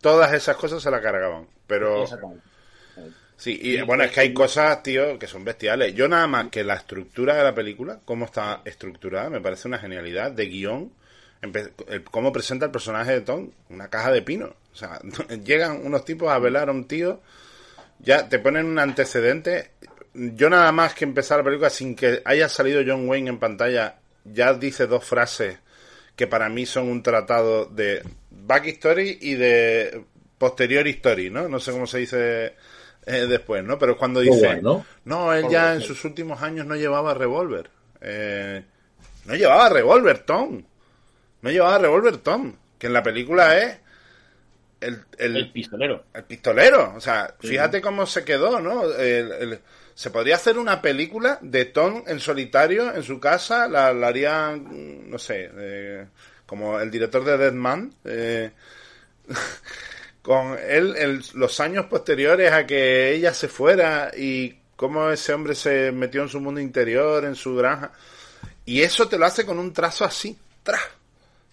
[0.00, 1.46] todas esas cosas se la cargaban.
[1.64, 2.04] Pero
[3.36, 5.94] Sí, y bueno, es que hay cosas, tío, que son bestiales.
[5.94, 9.78] Yo nada más que la estructura de la película, cómo está estructurada, me parece una
[9.78, 10.92] genialidad de guion.
[12.10, 14.56] Cómo presenta el personaje de Tom, una caja de pino.
[14.72, 14.98] O sea,
[15.44, 17.20] llegan unos tipos a velar a un tío,
[18.00, 19.70] ya te ponen un antecedente.
[20.14, 24.00] Yo nada más que empezar la película sin que haya salido John Wayne en pantalla,
[24.24, 25.58] ya dice dos frases
[26.16, 30.04] que para mí son un tratado de back history y de
[30.36, 31.48] posterior history, ¿no?
[31.48, 32.54] No sé cómo se dice
[33.06, 33.78] eh, después, ¿no?
[33.78, 35.32] Pero cuando dice, ¿no?
[35.32, 37.70] él ya en sus últimos años no llevaba revólver.
[38.00, 38.64] Eh,
[39.26, 40.62] no llevaba revólver, Tom.
[41.42, 42.54] No llevaba revólver, Tom.
[42.78, 43.78] Que en la película es
[44.80, 46.04] el, el, pistolero.
[46.12, 46.94] El pistolero.
[46.96, 48.82] O sea, fíjate cómo se quedó, ¿no?
[49.98, 53.66] Se podría hacer una película de Tom en solitario en su casa.
[53.66, 56.06] La, la harían, no sé, eh,
[56.46, 57.92] como el director de Dead Man.
[58.04, 58.52] Eh,
[60.22, 65.90] con él los años posteriores a que ella se fuera y cómo ese hombre se
[65.90, 67.90] metió en su mundo interior, en su granja.
[68.66, 70.78] Y eso te lo hace con un trazo así, tra.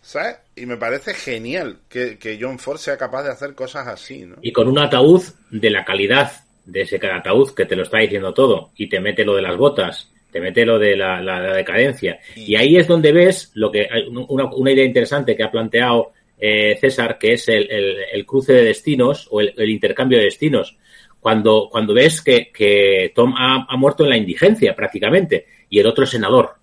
[0.03, 0.37] ¿Sabes?
[0.55, 4.35] Y me parece genial que, que John Ford sea capaz de hacer cosas así, ¿no?
[4.43, 8.33] Y con un ataúd de la calidad de ese ataúd que te lo está diciendo
[8.33, 12.19] todo y te mete lo de las botas, te mete lo de la, la, decadencia.
[12.35, 16.77] Y ahí es donde ves lo que una, una idea interesante que ha planteado eh,
[16.79, 20.77] César, que es el, el, el, cruce de destinos o el, el, intercambio de destinos.
[21.19, 25.87] Cuando, cuando ves que, que Tom ha, ha, muerto en la indigencia prácticamente y el
[25.87, 26.55] otro senador,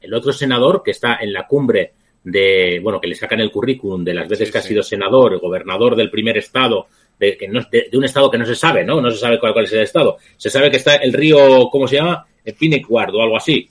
[0.00, 1.92] el otro senador que está en la cumbre
[2.24, 4.66] de, bueno, que le sacan el currículum de las veces sí, que sí.
[4.66, 8.38] ha sido senador, gobernador del primer estado, de, que no, de, de, un estado que
[8.38, 9.00] no se sabe, ¿no?
[9.00, 10.18] No se sabe cuál, cuál, es el estado.
[10.36, 12.26] Se sabe que está el río, ¿cómo se llama?
[12.44, 13.68] El Pinequard o algo así,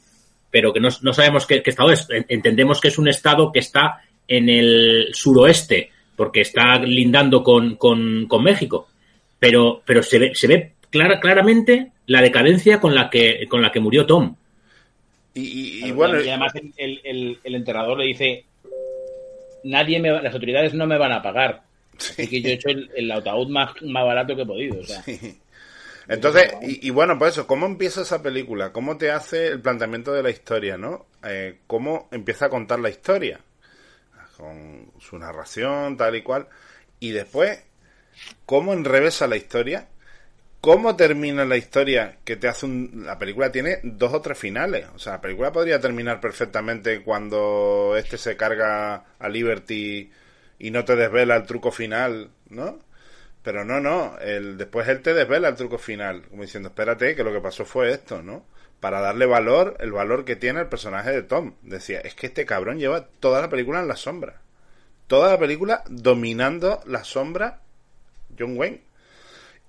[0.50, 2.08] pero que no, no sabemos qué, qué, estado es.
[2.28, 8.28] Entendemos que es un estado que está en el suroeste, porque está lindando con, con,
[8.28, 8.88] con México.
[9.40, 13.72] Pero, pero se ve, se ve clara, claramente la decadencia con la que, con la
[13.72, 14.36] que murió Tom.
[15.34, 18.46] Y, y, y bueno, y además el, el, el, enterrador le dice,
[19.64, 21.64] nadie me, las autoridades no me van a pagar.
[22.02, 22.14] Sí.
[22.14, 24.80] Así que yo he hecho el, el ataúd más, más, barato que he podido.
[24.80, 25.04] O sea.
[25.04, 25.40] sí.
[26.08, 28.74] Entonces, y, y, bueno, pues eso, ¿cómo empieza esa película?
[28.74, 31.06] ¿Cómo te hace el planteamiento de la historia, no?
[31.24, 33.40] Eh, ¿Cómo empieza a contar la historia?
[34.36, 36.48] Con su narración, tal y cual.
[37.00, 37.64] Y después,
[38.46, 39.88] ¿cómo enrevesa la historia?
[40.62, 43.04] cómo termina la historia que te hace un...
[43.06, 44.86] La película tiene dos o tres finales.
[44.96, 50.10] O sea, la película podría terminar perfectamente cuando este se carga a Liberty
[50.62, 52.78] y no te desvela el truco final, ¿no?
[53.42, 54.20] Pero no, no.
[54.20, 56.22] El, después él te desvela el truco final.
[56.30, 58.46] Como diciendo, espérate, que lo que pasó fue esto, ¿no?
[58.80, 61.56] Para darle valor, el valor que tiene el personaje de Tom.
[61.64, 64.42] Decía, es que este cabrón lleva toda la película en la sombra.
[65.08, 67.62] Toda la película dominando la sombra
[68.38, 68.82] John Wayne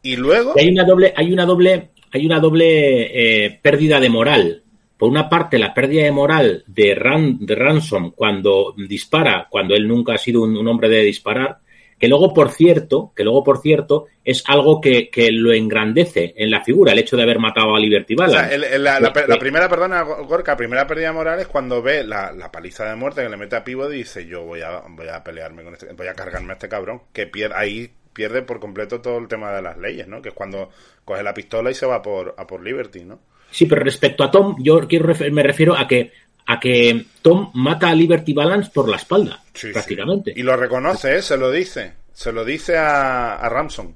[0.03, 0.55] y luego.
[0.59, 4.62] hay una doble, hay una doble, hay una doble eh, pérdida de moral.
[5.03, 9.89] Por una parte, la pérdida de moral de, Ran, de Ransom cuando dispara, cuando él
[9.89, 11.59] nunca ha sido un, un, hombre de disparar,
[11.99, 16.53] que luego, por cierto, que luego, por cierto, es algo que, que lo engrandece en
[16.53, 18.37] la figura, el hecho de haber matado a Liberty Balance.
[18.37, 21.41] O sea, el, el, la, la, la, primera, perdona, Gorka, la primera pérdida de moral
[21.41, 24.25] es cuando ve la, la paliza de muerte que le mete a Pivot y dice,
[24.25, 27.27] yo voy a, voy a pelearme con este, voy a cargarme a este cabrón, que
[27.27, 30.23] pierde ahí pierde por completo todo el tema de las leyes, ¿no?
[30.23, 30.71] Que es cuando
[31.05, 33.19] coge la pistola y se va por, a por Liberty, ¿no?
[33.53, 36.13] Sí, pero respecto a Tom, yo quiero me refiero a que
[36.47, 40.33] a que Tom mata a Liberty Balance por la espalda, sí, prácticamente.
[40.35, 40.41] Sí.
[40.41, 41.23] Y lo reconoce, ¿eh?
[41.23, 41.95] se lo dice.
[42.13, 43.95] Se lo dice a, a Ramson.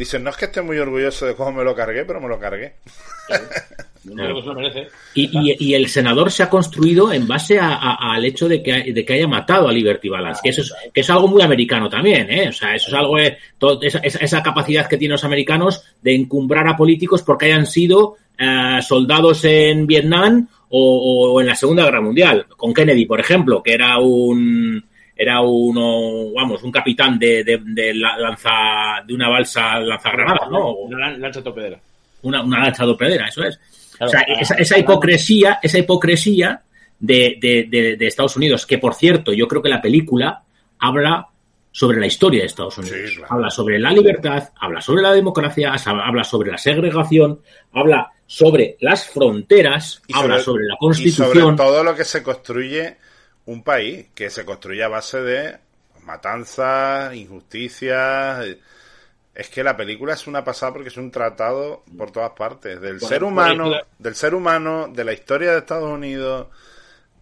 [0.00, 2.38] Dice, no es que esté muy orgulloso de cómo me lo cargué, pero me lo
[2.40, 2.76] cargué.
[3.26, 3.44] Claro.
[4.02, 4.88] No, merece.
[5.12, 8.62] Y, y, y, el senador se ha construido en base a, a, al hecho de
[8.62, 11.42] que, de que haya matado a Liberty Balance, que eso es, que es algo muy
[11.42, 12.48] americano también, ¿eh?
[12.48, 13.16] O sea, eso es algo,
[13.58, 18.16] todo, esa, esa, capacidad que tienen los americanos de encumbrar a políticos porque hayan sido
[18.40, 22.46] uh, soldados en Vietnam o, o, en la Segunda Guerra Mundial.
[22.56, 24.82] Con Kennedy, por ejemplo, que era un,
[25.20, 30.72] era uno, vamos, un capitán de, de, de lanza, de una balsa lanzagranadas, ¿no?
[30.72, 31.78] Una lancha torpedera.
[32.22, 33.60] Una, una lancha torpedera, eso es.
[33.98, 36.62] Claro, o sea, esa, esa, hipocresía, esa hipocresía
[36.98, 40.42] de, de, de, de, Estados Unidos, que por cierto, yo creo que la película
[40.78, 41.28] habla
[41.70, 42.98] sobre la historia de Estados Unidos.
[43.10, 43.34] Sí, claro.
[43.34, 47.40] Habla sobre la libertad, habla sobre la democracia, habla sobre la segregación,
[47.74, 51.28] habla sobre las fronteras, y habla sobre, sobre la constitución.
[51.28, 52.96] Y sobre todo lo que se construye
[53.50, 55.58] un país que se construye a base de
[56.04, 58.46] matanzas, injusticias.
[59.34, 62.98] Es que la película es una pasada porque es un tratado por todas partes del
[62.98, 66.46] bueno, ser humano, del ser humano, de la historia de Estados Unidos.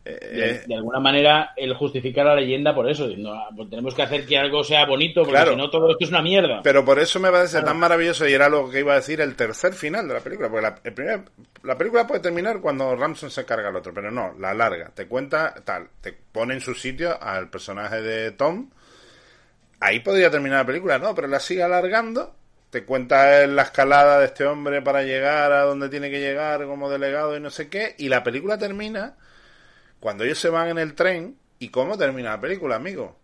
[0.08, 3.06] De, eh, de, alguna manera, el justificar la leyenda por eso.
[3.18, 6.04] No, pues tenemos que hacer que algo sea bonito, porque claro, si no, todo esto
[6.04, 6.62] es una mierda.
[6.62, 7.66] Pero por eso me parece claro.
[7.66, 10.48] tan maravilloso, y era lo que iba a decir, el tercer final de la película.
[10.48, 11.20] Porque la, el primer,
[11.62, 14.90] la película puede terminar cuando Ramson se carga al otro, pero no, la larga.
[14.94, 18.70] Te cuenta tal, te pone en su sitio al personaje de Tom.
[19.80, 22.34] Ahí podría terminar la película, no, pero la sigue alargando.
[22.70, 26.90] Te cuenta la escalada de este hombre para llegar a donde tiene que llegar como
[26.90, 27.94] delegado y no sé qué.
[27.98, 29.16] Y la película termina
[30.00, 33.16] cuando ellos se van en el tren y cómo termina la película, amigo.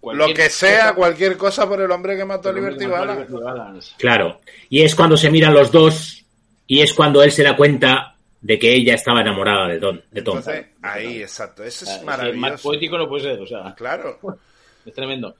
[0.00, 3.94] Cualquier lo que sea, cosa, cualquier cosa por el hombre que mató a Liberty Balance.
[3.98, 4.40] Claro.
[4.68, 6.24] Y es cuando se miran los dos
[6.66, 10.00] y es cuando él se da cuenta de que ella estaba enamorada de Tom.
[10.10, 10.38] De Tom.
[10.38, 11.64] Entonces, ahí, exacto.
[11.64, 12.40] Eso es maravilloso.
[12.40, 13.74] más poético no puede ser, o sea.
[13.74, 14.18] Claro.
[14.84, 15.34] Es tremendo.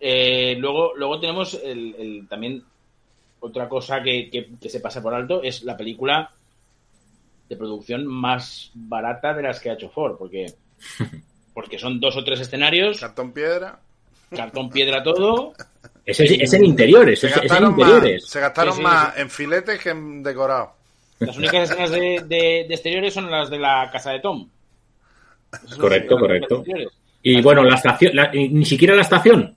[0.00, 2.64] Eh, luego, luego tenemos el, el, también
[3.38, 6.32] otra cosa que, que, que se pasa por alto, es la película
[7.48, 10.46] de producción más barata de las que ha hecho Ford, porque,
[11.54, 13.00] porque son dos o tres escenarios.
[13.00, 13.80] Cartón piedra.
[14.30, 15.54] Cartón piedra todo.
[16.04, 18.22] Es, es en interiores, se es, es en interiores.
[18.22, 19.20] Más, se gastaron sí, sí, más sí.
[19.20, 20.72] en filetes que en decorado.
[21.18, 24.48] Las únicas escenas de, de, de, exteriores son las de la casa de Tom.
[25.78, 26.64] Correcto, correcto.
[27.22, 29.56] Y bueno, la estación, ni siquiera la estación.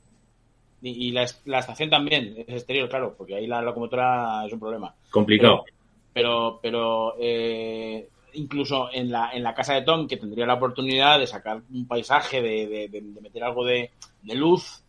[0.82, 4.94] Y, la, estación también es exterior, claro, porque ahí la locomotora es un problema.
[5.12, 5.64] Complicado.
[5.64, 5.78] Pero,
[6.14, 11.28] pero, eh, incluso en la, en la casa de Tom, que tendría la oportunidad de
[11.28, 13.92] sacar un paisaje, de, de, meter algo de,
[14.24, 14.84] luz,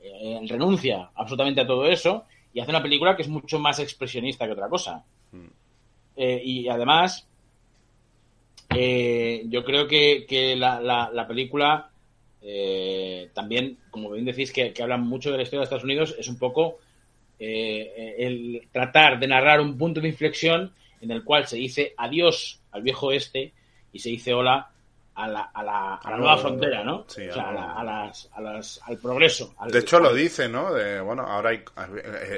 [0.00, 4.46] eh, renuncia absolutamente a todo eso y hace una película que es mucho más expresionista
[4.46, 5.04] que otra cosa.
[5.30, 5.46] Mm.
[6.16, 7.26] Eh, y además,
[8.74, 11.90] eh, yo creo que, la, la, película
[13.34, 16.28] también, como bien decís, que, que habla mucho de la historia de Estados Unidos, es
[16.28, 16.78] un poco
[17.42, 22.82] el tratar de narrar un punto de inflexión en el cual se dice adiós al
[22.82, 23.52] viejo este
[23.92, 24.68] y se dice hola
[25.14, 27.04] a la, a la, a la nueva frontera, ¿no?
[27.06, 29.54] Sí, o sea, a, las, a las, al progreso.
[29.68, 30.72] de hecho, lo dice, ¿no?
[30.72, 31.62] De, bueno, ahora hay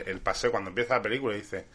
[0.07, 1.67] el paseo, cuando empieza la película, dice,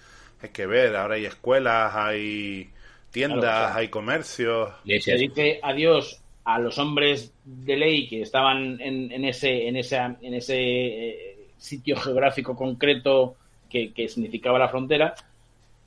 [0.41, 2.69] hay que ver, ahora hay escuelas, hay
[3.11, 4.71] tiendas, hay comercios.
[4.99, 10.17] Se dice adiós a los hombres de ley que estaban en, en ese, en esa,
[10.21, 13.35] en ese eh, sitio geográfico concreto
[13.69, 15.13] que, que significaba la frontera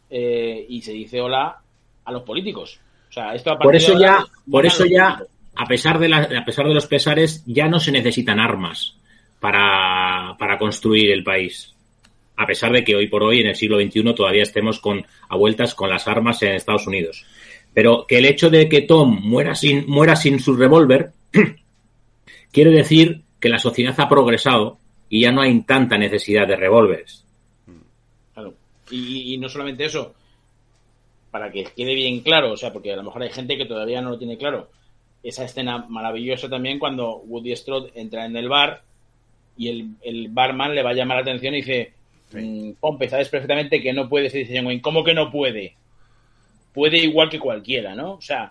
[0.08, 1.58] eh, y se dice hola
[2.04, 2.78] a los políticos.
[3.08, 5.22] O sea, esto por eso ya, por eso ya,
[5.54, 8.96] a pesar de a pesar de los pesares, ya no se necesitan armas
[9.40, 11.74] para, para construir el país.
[12.36, 15.36] A pesar de que hoy por hoy, en el siglo XXI, todavía estemos con, a
[15.36, 17.26] vueltas con las armas en Estados Unidos.
[17.74, 21.12] Pero que el hecho de que Tom muera sin, muera sin su revólver
[22.52, 24.78] quiere decir que la sociedad ha progresado
[25.12, 27.22] y ya no hay tanta necesidad de revólveres.
[28.32, 28.54] Claro.
[28.90, 30.14] y, no solamente eso,
[31.30, 34.00] para que quede bien claro, o sea, porque a lo mejor hay gente que todavía
[34.00, 34.70] no lo tiene claro.
[35.22, 38.80] Esa escena maravillosa también cuando Woody Strode entra en el bar
[39.58, 39.68] y
[40.02, 41.92] el, barman le va a llamar la atención y dice,
[42.32, 45.74] mm, Pompe, sabes perfectamente que no puede, se dice ¿cómo que no puede?
[46.72, 48.12] Puede igual que cualquiera, ¿no?
[48.12, 48.50] O sea,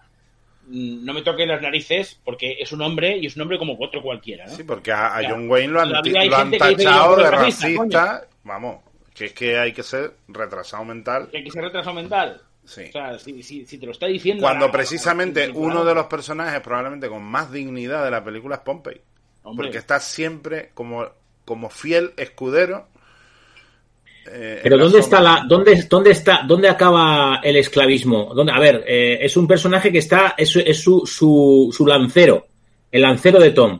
[0.71, 4.01] no me toque las narices porque es un hombre y es un hombre como otro
[4.01, 4.55] cualquiera, ¿no?
[4.55, 8.77] Sí, porque a, John Wayne lo han, tachado de racista, vamos,
[9.13, 11.29] que es que hay que ser retrasado mental.
[11.33, 12.41] hay que ser retrasado mental.
[12.63, 14.43] O sea, si, te lo está diciendo.
[14.43, 19.01] Cuando precisamente uno de los personajes, probablemente con más dignidad de la película, es Pompey.
[19.43, 21.07] Porque está siempre como,
[21.43, 22.87] como fiel escudero.
[24.27, 28.33] Eh, Pero ¿dónde está la, dónde, dónde está, dónde acaba el esclavismo?
[28.35, 32.47] ¿Dónde, a ver, eh, es un personaje que está, es, es su, su, su lancero,
[32.91, 33.79] el lancero de Tom.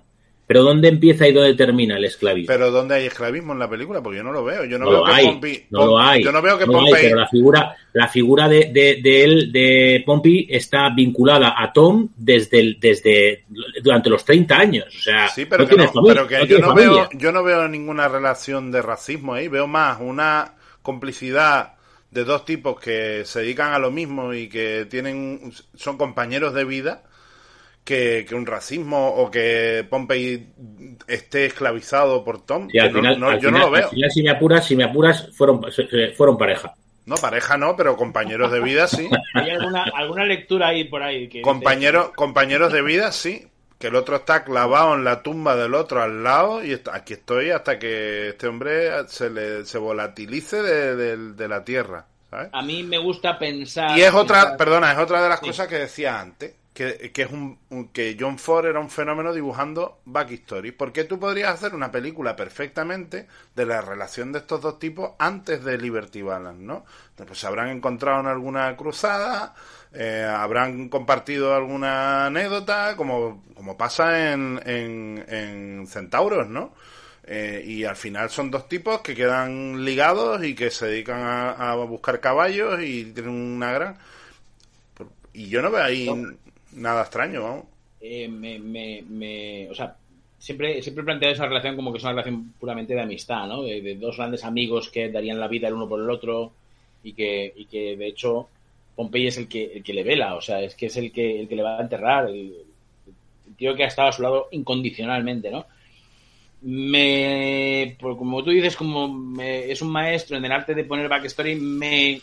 [0.51, 2.53] Pero ¿dónde empieza y dónde termina el esclavismo?
[2.53, 4.03] Pero ¿dónde hay esclavismo en la película?
[4.03, 4.65] Porque yo no lo veo.
[4.65, 6.21] Yo no, veo lo que hay, no lo hay.
[6.21, 7.03] Yo no veo que Pompey...
[7.03, 8.65] pero la figura, la figura de,
[9.01, 13.45] de, él, de Pompey, está vinculada a Tom desde, desde
[13.81, 14.87] durante los 30 años.
[14.93, 18.73] O sea, sí, pero que, pero que yo, no veo, yo no veo ninguna relación
[18.73, 19.47] de racismo ahí.
[19.47, 21.75] Veo más una complicidad
[22.09, 26.65] de dos tipos que se dedican a lo mismo y que tienen son compañeros de
[26.65, 27.03] vida
[27.83, 30.47] que, un racismo o que Pompey
[31.07, 32.67] esté esclavizado por Tom.
[32.79, 33.89] al final, yo no lo veo.
[34.09, 35.61] si me apuras, si me apuras, fueron,
[36.15, 36.73] fueron pareja.
[37.05, 39.09] No, pareja no, pero compañeros de vida sí.
[39.33, 41.27] ¿Hay alguna, lectura ahí por ahí?
[41.27, 43.47] Que compañeros, compañeros de vida sí.
[43.79, 47.49] Que el otro está clavado en la tumba del otro al lado y aquí estoy
[47.49, 52.05] hasta que este hombre se, le, se volatilice de, la tierra.
[52.29, 53.97] A mí me gusta pensar.
[53.97, 57.57] Y es otra, perdona, es otra de las cosas que decía antes que, es un,
[57.91, 60.73] que John Ford era un fenómeno dibujando backstories.
[60.73, 65.63] Porque tú podrías hacer una película perfectamente de la relación de estos dos tipos antes
[65.63, 66.85] de Liberty Balance, ¿no?
[67.15, 69.53] Pues se habrán encontrado en alguna cruzada,
[69.93, 76.73] eh, habrán compartido alguna anécdota, como, como pasa en, en, Centauros, ¿no?
[77.23, 81.75] Eh, y al final son dos tipos que quedan ligados y que se dedican a,
[81.75, 83.97] buscar caballos y tienen una gran...
[85.33, 86.09] Y yo no veo ahí
[86.73, 87.65] nada extraño, vamos.
[87.99, 89.95] Eh, me, me, o sea,
[90.39, 93.61] siempre, siempre he planteado esa relación como que es una relación puramente de amistad, ¿no?
[93.61, 96.51] De, dos grandes amigos que darían la vida el uno por el otro
[97.03, 98.49] y que, y que de hecho
[98.95, 101.41] Pompey es el que, el que le vela, o sea, es que es el que,
[101.41, 102.55] el que le va a enterrar, el,
[103.55, 105.65] tío que ha estado a su lado incondicionalmente, ¿no?
[106.63, 111.55] Me, pues como tú dices, como es un maestro en el arte de poner backstory,
[111.55, 112.21] me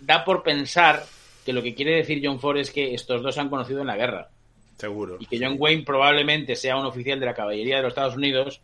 [0.00, 1.02] da por pensar
[1.44, 3.86] que lo que quiere decir John Ford es que estos dos se han conocido en
[3.86, 4.30] la guerra.
[4.76, 5.18] Seguro.
[5.20, 8.60] Y que John Wayne probablemente sea un oficial de la caballería de los Estados Unidos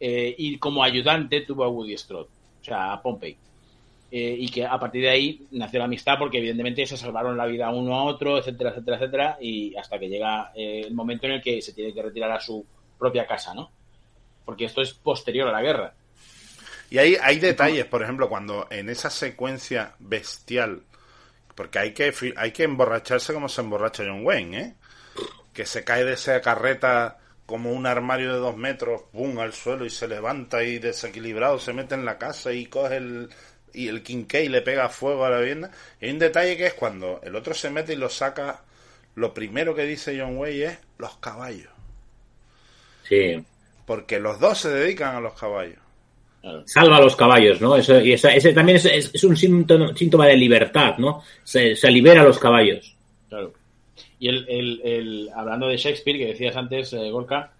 [0.00, 2.28] eh, y como ayudante tuvo a Woody Strode,
[2.60, 3.36] o sea, a Pompey.
[4.10, 7.46] Eh, y que a partir de ahí nació la amistad porque evidentemente se salvaron la
[7.46, 11.32] vida uno a otro, etcétera, etcétera, etcétera, y hasta que llega eh, el momento en
[11.32, 12.64] el que se tiene que retirar a su
[12.98, 13.70] propia casa, ¿no?
[14.44, 15.94] Porque esto es posterior a la guerra.
[16.90, 20.82] Y hay, hay detalles, por ejemplo, cuando en esa secuencia bestial
[21.54, 24.74] porque hay que, hay que emborracharse como se emborracha John Wayne, ¿eh?
[25.52, 29.38] que se cae de esa carreta como un armario de dos metros, ¡pum!
[29.38, 33.28] al suelo y se levanta y desequilibrado se mete en la casa y coge el,
[33.74, 35.70] y el y le pega fuego a la vivienda.
[36.00, 38.62] Y hay un detalle que es cuando el otro se mete y lo saca,
[39.14, 41.70] lo primero que dice John Wayne es los caballos.
[43.08, 43.44] Sí.
[43.84, 45.81] Porque los dos se dedican a los caballos.
[46.64, 47.76] Salva a los caballos, ¿no?
[47.76, 51.22] Eso, y ese también es, un síntoma, de libertad, ¿no?
[51.44, 52.96] Se, libera a los caballos.
[53.28, 53.52] Claro.
[54.18, 57.52] Y el, el, hablando de Shakespeare, que decías antes, eh, Gorka,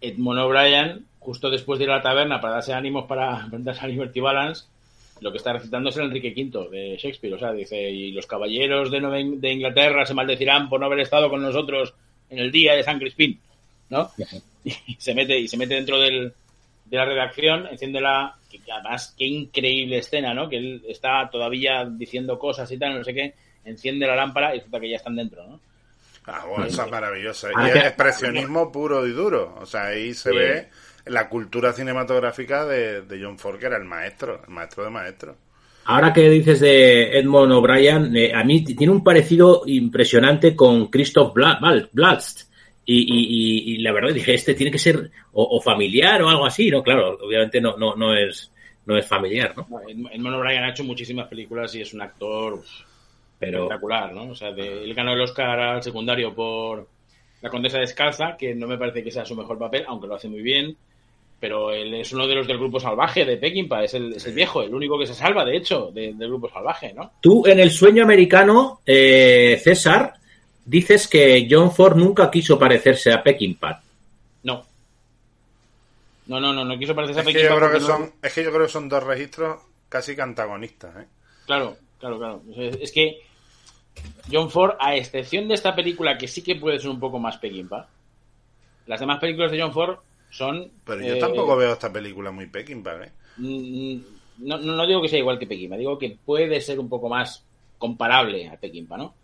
[0.00, 3.88] Edmond O'Brien, justo después de ir a la taberna para darse ánimos para enfrentarse a
[3.88, 4.64] Liberty Balance,
[5.20, 7.34] lo que está recitando es el Enrique V de Shakespeare.
[7.34, 9.00] O sea, dice, y los caballeros de,
[9.36, 11.92] de Inglaterra se maldecirán por no haber estado con nosotros
[12.30, 13.38] en el día de San Crispín,
[13.90, 14.10] ¿no?
[14.62, 16.34] Y se mete, y se mete dentro del,
[16.90, 18.36] de la redacción, enciende la...
[18.50, 20.48] Que además, qué increíble escena, ¿no?
[20.48, 23.34] Que él está todavía diciendo cosas y tal, no sé qué,
[23.64, 25.60] enciende la lámpara y resulta que ya están dentro, ¿no?
[26.26, 27.48] Ah, bueno, esa es maravillosa.
[27.50, 29.56] Y es expresionismo puro y duro.
[29.60, 30.68] O sea, ahí se ve
[31.06, 35.36] la cultura cinematográfica de, John Ford, que era el maestro, el maestro de maestros.
[35.84, 41.34] Ahora que dices de Edmond O'Brien, eh, a mí tiene un parecido impresionante con Christoph
[41.34, 42.49] Blast.
[42.92, 46.82] Y, la verdad dije, este tiene que ser o, familiar o algo así, ¿no?
[46.82, 48.52] Claro, obviamente no, no, no es
[48.86, 49.68] no es familiar, ¿no?
[49.88, 52.60] Edmond O'Brien ha hecho muchísimas películas y es un actor
[53.40, 54.30] espectacular, ¿no?
[54.30, 56.88] O sea, él ganó el Oscar al secundario por
[57.42, 60.28] La Condesa Descalza, que no me parece que sea su mejor papel, aunque lo hace
[60.28, 60.76] muy bien
[61.40, 64.34] pero él es uno de los del grupo salvaje de Peckinpah, es el, es el
[64.34, 67.12] viejo, el único que se salva, de hecho, del grupo salvaje, ¿no?
[67.20, 70.12] Tú, en el sueño americano, eh, César,
[70.70, 73.82] dices que John Ford nunca quiso parecerse a Peckinpah.
[74.44, 74.64] No.
[76.26, 77.48] No, no, no, no quiso parecerse a Peckinpah.
[77.48, 80.22] Que yo creo que son, Es que yo creo que son dos registros casi que
[80.22, 81.06] antagonistas, ¿eh?
[81.44, 82.42] Claro, claro, claro.
[82.56, 83.18] Es que
[84.30, 87.38] John Ford, a excepción de esta película, que sí que puede ser un poco más
[87.38, 87.88] Peckinpah,
[88.86, 89.98] las demás películas de John Ford
[90.30, 90.70] son...
[90.84, 93.12] Pero yo tampoco eh, veo esta película muy Peckinpah, ¿eh?
[93.38, 94.00] Mm,
[94.38, 97.44] no, no, digo que sea igual que Peckinpah, digo que puede ser un poco más
[97.76, 99.14] comparable a Peckinpah, ¿no?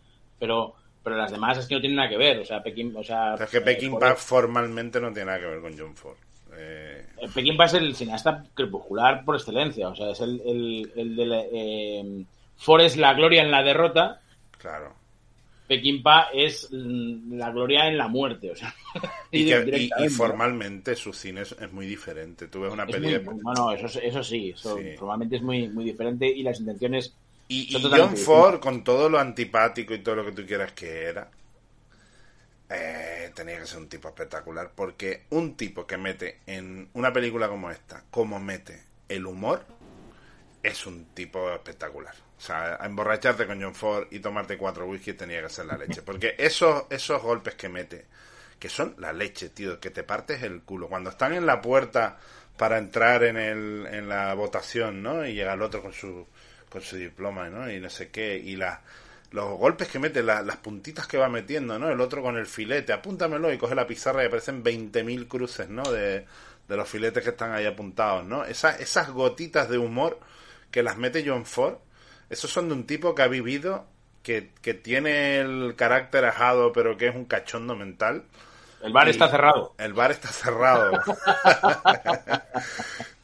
[0.40, 0.74] Pero,
[1.06, 2.98] pero las demás es que no tienen nada que ver, o sea, Peckinpah...
[2.98, 6.16] O sea, es que Peckinpah eh, formalmente no tiene nada que ver con John Ford.
[6.56, 7.06] Eh...
[7.22, 12.24] eh Peckinpah es el cineasta crepuscular por excelencia, o sea, es el, el, el de...
[12.56, 14.20] Ford es la gloria en la derrota.
[14.58, 14.94] Claro.
[15.68, 18.74] Peckinpah es la gloria en la muerte, o sea.
[19.30, 22.48] y, formalmente su cine es, muy diferente.
[22.48, 23.32] Tú ves una película.
[23.44, 24.52] Bueno, eso, eso sí,
[24.98, 27.14] formalmente es muy, muy diferente y las intenciones.
[27.48, 31.30] Y, John Ford, con todo lo antipático y todo lo que tú quieras que era,
[32.68, 34.72] eh, tenía que ser un tipo espectacular.
[34.74, 39.64] Porque un tipo que mete en una película como esta, como mete el humor,
[40.62, 42.14] es un tipo espectacular.
[42.36, 46.02] O sea, emborracharte con John Ford y tomarte cuatro whisky tenía que ser la leche.
[46.02, 48.06] Porque esos, esos golpes que mete,
[48.58, 50.88] que son la leche, tío, que te partes el culo.
[50.88, 52.18] Cuando están en la puerta
[52.56, 55.24] para entrar en, el, en la votación, ¿no?
[55.24, 56.26] Y llega el otro con su,
[56.70, 57.70] con su diploma, ¿no?
[57.70, 58.36] Y no sé qué.
[58.36, 58.82] Y la,
[59.32, 61.90] los golpes que mete, las puntitas que va metiendo, ¿no?
[61.90, 65.82] El otro con el filete, apúntamelo y coge la pizarra y aparecen 20.000 cruces, ¿no?
[65.84, 66.26] De,
[66.68, 68.44] de los filetes que están ahí apuntados, ¿no?
[68.44, 70.18] Esas, esas gotitas de humor
[70.70, 71.78] que las mete John Ford
[72.28, 73.86] esos son de un tipo que ha vivido,
[74.22, 78.24] que, que tiene el carácter ajado, pero que es un cachondo mental.
[78.86, 79.74] El bar está cerrado.
[79.78, 80.92] El bar está cerrado.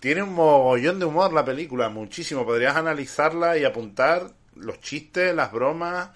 [0.00, 2.44] tiene un mogollón de humor la película, muchísimo.
[2.44, 6.10] Podrías analizarla y apuntar los chistes, las bromas.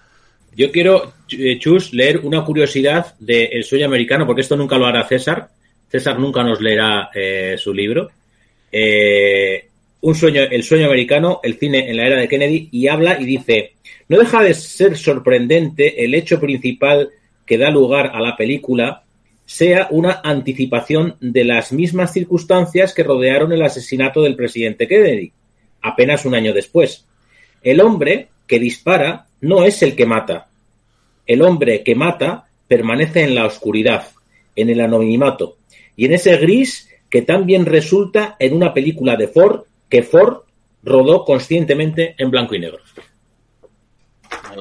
[0.53, 4.85] Yo quiero, eh, Chus, leer una curiosidad del El sueño americano, porque esto nunca lo
[4.85, 5.47] hará César.
[5.89, 8.09] César nunca nos leerá eh, su libro.
[8.69, 9.65] Eh,
[10.01, 13.23] un sueño, el sueño americano, el cine en la era de Kennedy, y habla y
[13.23, 13.75] dice,
[14.09, 17.11] no deja de ser sorprendente el hecho principal
[17.45, 19.03] que da lugar a la película
[19.47, 25.31] sea una anticipación de las mismas circunstancias que rodearon el asesinato del presidente Kennedy,
[25.81, 27.05] apenas un año después.
[27.63, 30.49] El hombre que dispara no es el que mata.
[31.25, 34.09] El hombre que mata permanece en la oscuridad,
[34.53, 35.55] en el anonimato,
[35.95, 40.41] y en ese gris que también resulta en una película de Ford que Ford
[40.83, 42.79] rodó conscientemente en blanco y negro.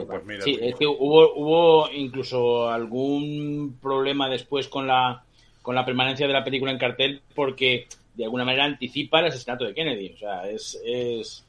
[0.05, 5.24] Pues sí, es que hubo, hubo incluso algún problema después con la,
[5.62, 9.64] con la permanencia de la película en cartel porque de alguna manera anticipa el asesinato
[9.64, 10.12] de Kennedy.
[10.14, 11.44] O sea, es, es,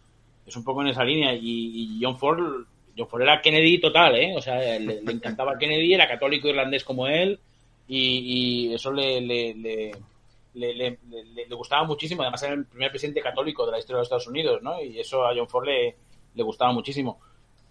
[0.46, 1.34] es un poco en esa línea.
[1.34, 2.66] Y, John Ford
[2.98, 4.34] John Ford era Kennedy total, ¿eh?
[4.36, 7.40] O sea, le, encantaba Kennedy, era católico irlandés como él
[7.88, 9.94] y, eso le, le
[10.58, 10.98] le, le,
[11.48, 12.22] le, gustaba muchísimo.
[12.22, 14.82] Además, era el primer presidente católico de la historia de los Estados Unidos, ¿no?
[14.82, 15.96] Y eso a John Ford le,
[16.44, 17.20] gustaba muchísimo.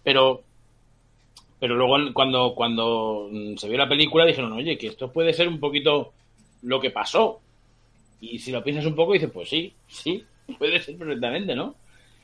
[0.03, 0.43] Pero,
[1.59, 5.59] Pero luego cuando, cuando se vio la película dijeron, oye, que esto puede ser un
[5.59, 6.13] poquito
[6.61, 7.39] lo que pasó.
[8.21, 10.23] Y si lo piensas un poco, dices, pues sí, sí,
[10.57, 11.75] puede ser perfectamente, ¿no?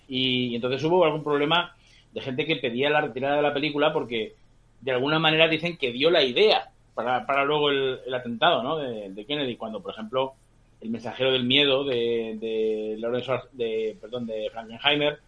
[0.08, 1.76] Y entonces hubo algún problema
[2.14, 4.36] de gente que pedía la retirada de la película porque
[4.82, 8.78] de alguna manera dicen que dio la idea para, para luego el, atentado, ¿no?
[8.78, 10.34] De, Kennedy, cuando, por ejemplo,
[10.82, 12.98] el mensajero del miedo de, de
[13.54, 15.20] de, perdón, de Frankenheimer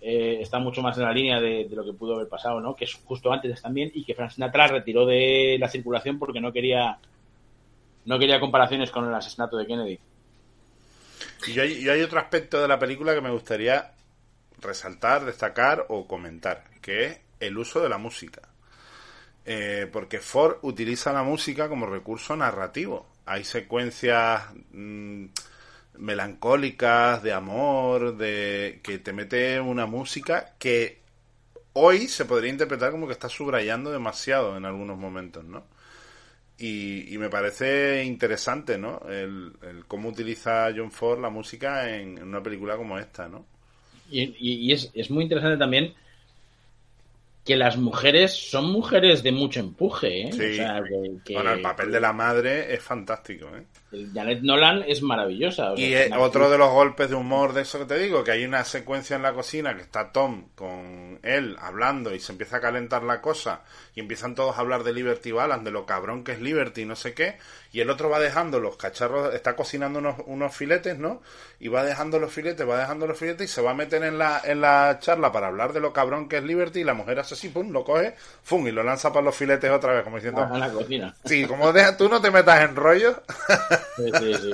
[0.00, 2.76] eh, está mucho más en la línea de, lo que pudo haber pasado, ¿no?
[2.76, 6.52] Que es justo antes también y que Frank Sinatra retiró de la circulación porque no
[6.52, 6.98] quería
[8.04, 9.98] no quería comparaciones con el asesinato de Kennedy.
[11.48, 13.92] Y hay, hay otro aspecto de la película que me gustaría
[14.60, 18.42] resaltar, destacar o comentar, que es el uso de la música.
[19.44, 23.06] Eh, porque Ford utiliza la música como recurso narrativo.
[23.26, 24.42] Hay secuencias
[24.72, 25.26] mm,
[25.98, 31.00] melancólicas, de amor, de que te mete una música que
[31.74, 35.64] hoy se podría interpretar como que está subrayando demasiado en algunos momentos, ¿no?
[36.58, 39.02] Y, me parece interesante, ¿no?
[39.10, 39.52] El,
[39.86, 43.44] cómo utiliza John Ford la música en, una película como esta, ¿no?
[44.10, 45.92] Y, es, es, muy interesante también
[47.44, 50.32] que las mujeres son mujeres de mucho empuje, ¿eh?
[50.32, 51.32] Sí.
[51.34, 53.64] Bueno, el papel de la madre es fantástico, ¿eh?
[53.92, 55.72] Janet Nolan es maravillosa.
[55.76, 58.64] y otro de los golpes de humor de eso que te digo, que hay una
[58.64, 63.04] secuencia en la cocina que está Tom con él hablando y se empieza a calentar
[63.04, 63.62] la cosa
[63.94, 66.96] y empiezan todos a hablar de Liberty Balance, de lo cabrón que es Liberty, no
[66.96, 67.36] sé qué,
[67.72, 71.22] y el otro va dejando los cacharros, está cocinando unos, unos filetes, ¿no?
[71.60, 74.18] Y va dejando los filetes, va dejando los filetes y se va a meter en
[74.18, 77.20] la, en la charla para hablar de lo cabrón que es Liberty y la mujer
[77.20, 80.16] hace así, pum, lo coge, fum, y lo lanza para los filetes otra vez, como
[80.16, 80.42] diciendo...
[80.42, 81.14] A la cocina.
[81.24, 83.22] Sí, como deja, tú no te metas en rollo.
[83.96, 84.52] Sí, sí, sí.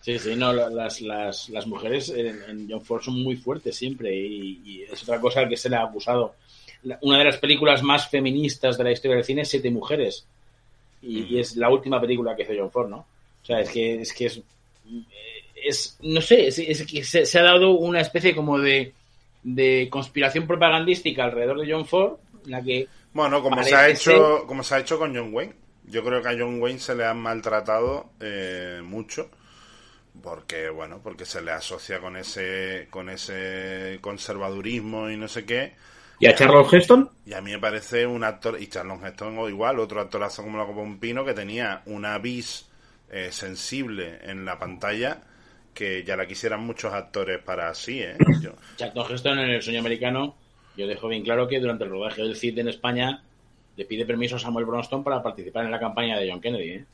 [0.00, 4.86] Sí, sí, no, las, las, las mujeres en, John Ford son muy fuertes siempre y,
[4.90, 6.36] es otra cosa que se le ha abusado.
[7.02, 10.24] una de las películas más feministas de la historia del cine es Siete Mujeres
[11.02, 12.98] y, es la última película que hizo John Ford, ¿no?
[13.42, 14.40] O sea, es que es, que es,
[15.54, 18.94] es no sé, es, que se, ha dado una especie como de,
[19.42, 22.14] de conspiración propagandística alrededor de John Ford,
[22.46, 22.88] en la que...
[23.12, 25.54] Bueno, como se, ha hecho, como se ha hecho con John Wayne.
[25.90, 29.30] Yo creo que a John Wayne se le han maltratado eh, mucho
[30.22, 35.74] porque bueno porque se le asocia con ese con ese conservadurismo y no sé qué
[36.18, 39.48] y a Charlon Heston y a mí me parece un actor y Charlon Heston o
[39.48, 42.68] igual otro actorazo como la Copa un Pino que tenía una vis
[43.10, 45.22] eh, sensible en la pantalla
[45.72, 48.16] que ya la quisieran muchos actores para así ¿eh?
[48.76, 50.36] Charlton Heston en el sueño americano
[50.76, 53.22] yo dejo bien claro que durante el rodaje del CID en España
[53.76, 56.70] le pide permiso a Samuel Bronston para participar en la campaña de John Kennedy.
[56.70, 56.84] ¿eh?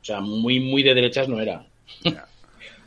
[0.00, 1.64] O sea, muy, muy de derechas no era.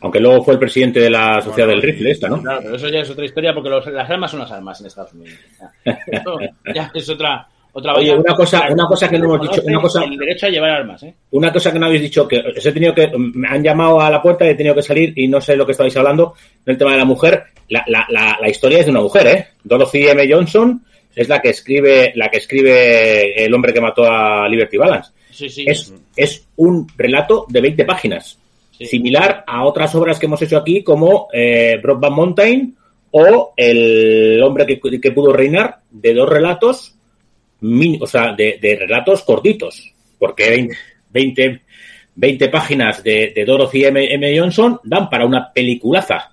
[0.01, 2.41] Aunque luego fue el presidente de la Sociedad del Rifle, esta, ¿no?
[2.41, 5.13] Claro, pero eso ya es otra historia porque las armas son las armas en Estados
[5.13, 5.39] Unidos.
[6.73, 7.47] ya es otra.
[7.73, 10.49] Otra Oye, una cosa, una cosa que no hemos dicho, una cosa, el derecho a
[10.49, 11.13] llevar armas, ¿eh?
[11.31, 14.09] Una cosa que no habéis dicho, que os he tenido que, me han llamado a
[14.09, 16.33] la puerta y he tenido que salir y no sé lo que estabais hablando
[16.65, 17.43] del tema de la mujer.
[17.69, 19.47] La, la, la, la historia es de una mujer, ¿eh?
[19.63, 20.27] Dorothy M.
[20.27, 20.83] Johnson,
[21.17, 25.11] es la que escribe, la que escribe el hombre que mató a Liberty Balance.
[25.39, 28.39] Es, es un relato de 20 páginas,
[28.79, 32.77] similar a otras obras que hemos hecho aquí como eh, Broadband Mountain
[33.11, 36.95] o El hombre que, pudo reinar, de dos relatos,
[37.99, 40.69] o sea, de, relatos cortitos, porque
[41.09, 41.61] 20,
[42.13, 44.13] 20 páginas de, Dorothy M.
[44.13, 44.39] M.
[44.39, 46.31] Johnson dan para una peliculaza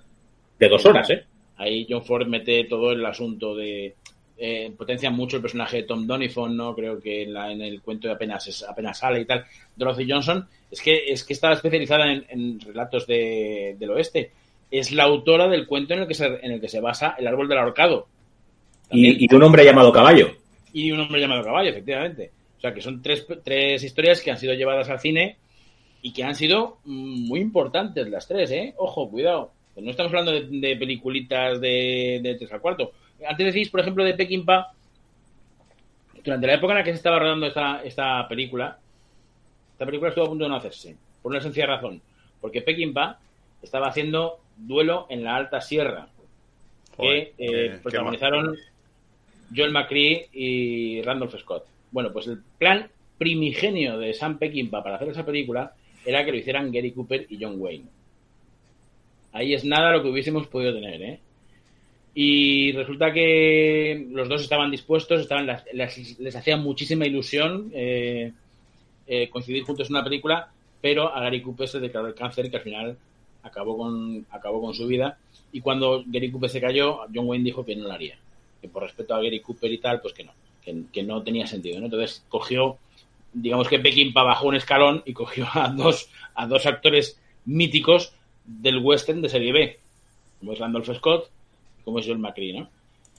[0.59, 1.25] de dos horas, ¿eh?
[1.57, 3.95] Ahí John Ford mete todo el asunto de
[4.37, 6.75] eh, potencia mucho el personaje de Tom Donifon, ¿no?
[6.75, 9.45] Creo que en, la, en el cuento de apenas, es, apenas sale y tal.
[9.77, 14.33] Dorothy Johnson es que, es que está especializada en, relatos de, del oeste.
[14.71, 17.29] Es la autora del cuento en el que se, en el que se basa El
[17.29, 18.09] árbol del ahorcado.
[18.91, 20.33] Y, un hombre llamado Caballo.
[20.73, 22.33] Y un hombre llamado Caballo, efectivamente.
[22.59, 25.37] O sea, que son tres, tres historias que han sido llevadas al cine
[26.03, 28.75] y que han sido muy importantes las tres, ¿eh?
[28.79, 29.53] Ojo, cuidado.
[29.77, 32.93] No estamos hablando de, de peliculitas de, de tres al cuarto
[33.27, 34.73] antes decís, por ejemplo, de Peckinpah,
[36.25, 38.79] durante la época en la que se estaba rodando esta, esta película,
[39.73, 42.01] esta película estuvo a punto de no hacerse, por una sencilla razón,
[42.41, 43.19] porque Peckinpah
[43.63, 46.09] estaba haciendo duelo en la Alta Sierra,
[46.97, 48.57] que eh, protagonizaron
[49.55, 51.65] Joel McCree y Randolph Scott.
[51.91, 56.39] Bueno, pues el plan primigenio de Sam Peckinpah para hacer esa película era que lo
[56.39, 57.87] hicieran Gary Cooper y John Wayne.
[59.33, 61.21] Ahí es nada lo que hubiésemos podido tener, ¿eh?
[62.15, 68.33] Y resulta que los dos estaban dispuestos, estaban, les, hacía muchísima ilusión eh,
[69.09, 70.49] eh, coincidir juntos en una película,
[70.81, 72.97] pero a Gary Cooper se declaró el cáncer que al final
[73.43, 75.19] acabó con, acabó con su vida.
[75.51, 78.17] Y cuando Gary Cooper se cayó, John Wayne dijo que no lo haría,
[78.63, 80.33] que por respeto a Gary Cooper y tal, pues que no.
[80.93, 81.79] que, no tenía sentido.
[81.79, 82.79] Entonces cogió,
[83.33, 88.13] digamos que Peckinpah bajó un escalón y cogió a dos, a dos actores míticos
[88.45, 89.79] del western de serie B,
[90.39, 91.34] como es Randolph Scott
[91.85, 92.69] como es John McCree, ¿no?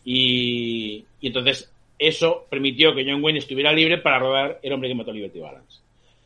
[0.03, 4.95] Y, y entonces eso permitió que John Wayne estuviera libre para rodar El hombre que
[4.95, 5.79] mató a Liberty Balance.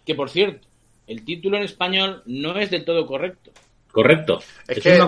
[0.06, 0.68] Que por cierto,
[1.08, 3.52] el título en español no es del todo correcto.
[3.92, 4.40] Correcto.
[4.68, 5.00] Es, que,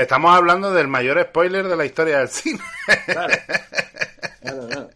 [0.00, 2.60] estamos hablando del mayor spoiler de la historia del cine.
[3.04, 3.34] Claro.
[4.40, 4.90] claro,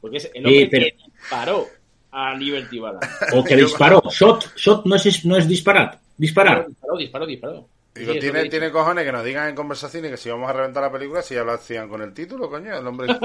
[0.00, 1.68] Porque es el hombre que disparó
[2.10, 3.08] a Liberty Balance.
[3.32, 4.02] O que disparó.
[4.10, 6.00] Shot, shot no es, no es disparar.
[6.16, 6.66] Disparar.
[6.66, 7.68] Disparó, disparó, disparó.
[7.94, 10.90] Digo, tiene, tiene cojones que nos digan en conversaciones que si vamos a reventar la
[10.90, 13.06] película, si ya lo hacían con el título, coño, el hombre.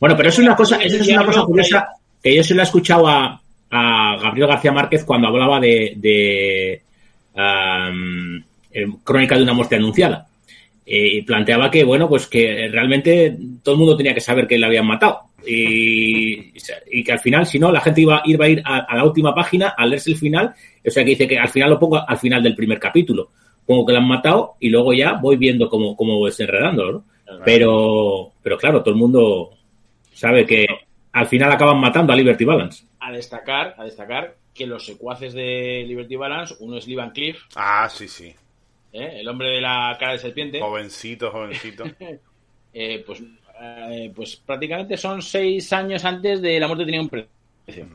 [0.00, 1.88] bueno, pero es una cosa, eso es una cosa curiosa
[2.20, 6.82] que yo se lo he escuchado a, a Gabriel García Márquez cuando hablaba de, de
[9.04, 10.26] Crónica de una muerte anunciada.
[10.86, 14.58] Eh, y planteaba que, bueno, pues que realmente todo el mundo tenía que saber que
[14.58, 15.22] le habían matado.
[15.46, 16.13] Y,
[17.04, 19.74] que al final, si no, la gente iba, iba a ir a, la última página
[19.76, 20.54] a leerse el final.
[20.86, 23.30] O sea que dice que al final lo pongo al final del primer capítulo.
[23.66, 27.04] Pongo que lo han matado y luego ya voy viendo cómo, cómo voy desenredándolo, ¿no?
[27.44, 29.50] Pero, pero claro, todo el mundo
[30.12, 30.66] sabe que
[31.12, 35.84] al final acaban matando a Liberty Balance a destacar, a destacar que los secuaces de
[35.86, 37.42] Liberty Balance, uno es Lee Cliff.
[37.54, 38.34] Ah, sí, sí.
[38.92, 39.20] ¿eh?
[39.20, 40.60] El hombre de la cara de serpiente.
[40.60, 41.84] Jovencito, jovencito.
[42.76, 43.22] Eh, pues,
[43.90, 47.86] eh, pues prácticamente son seis años antes de la muerte tenía un precio.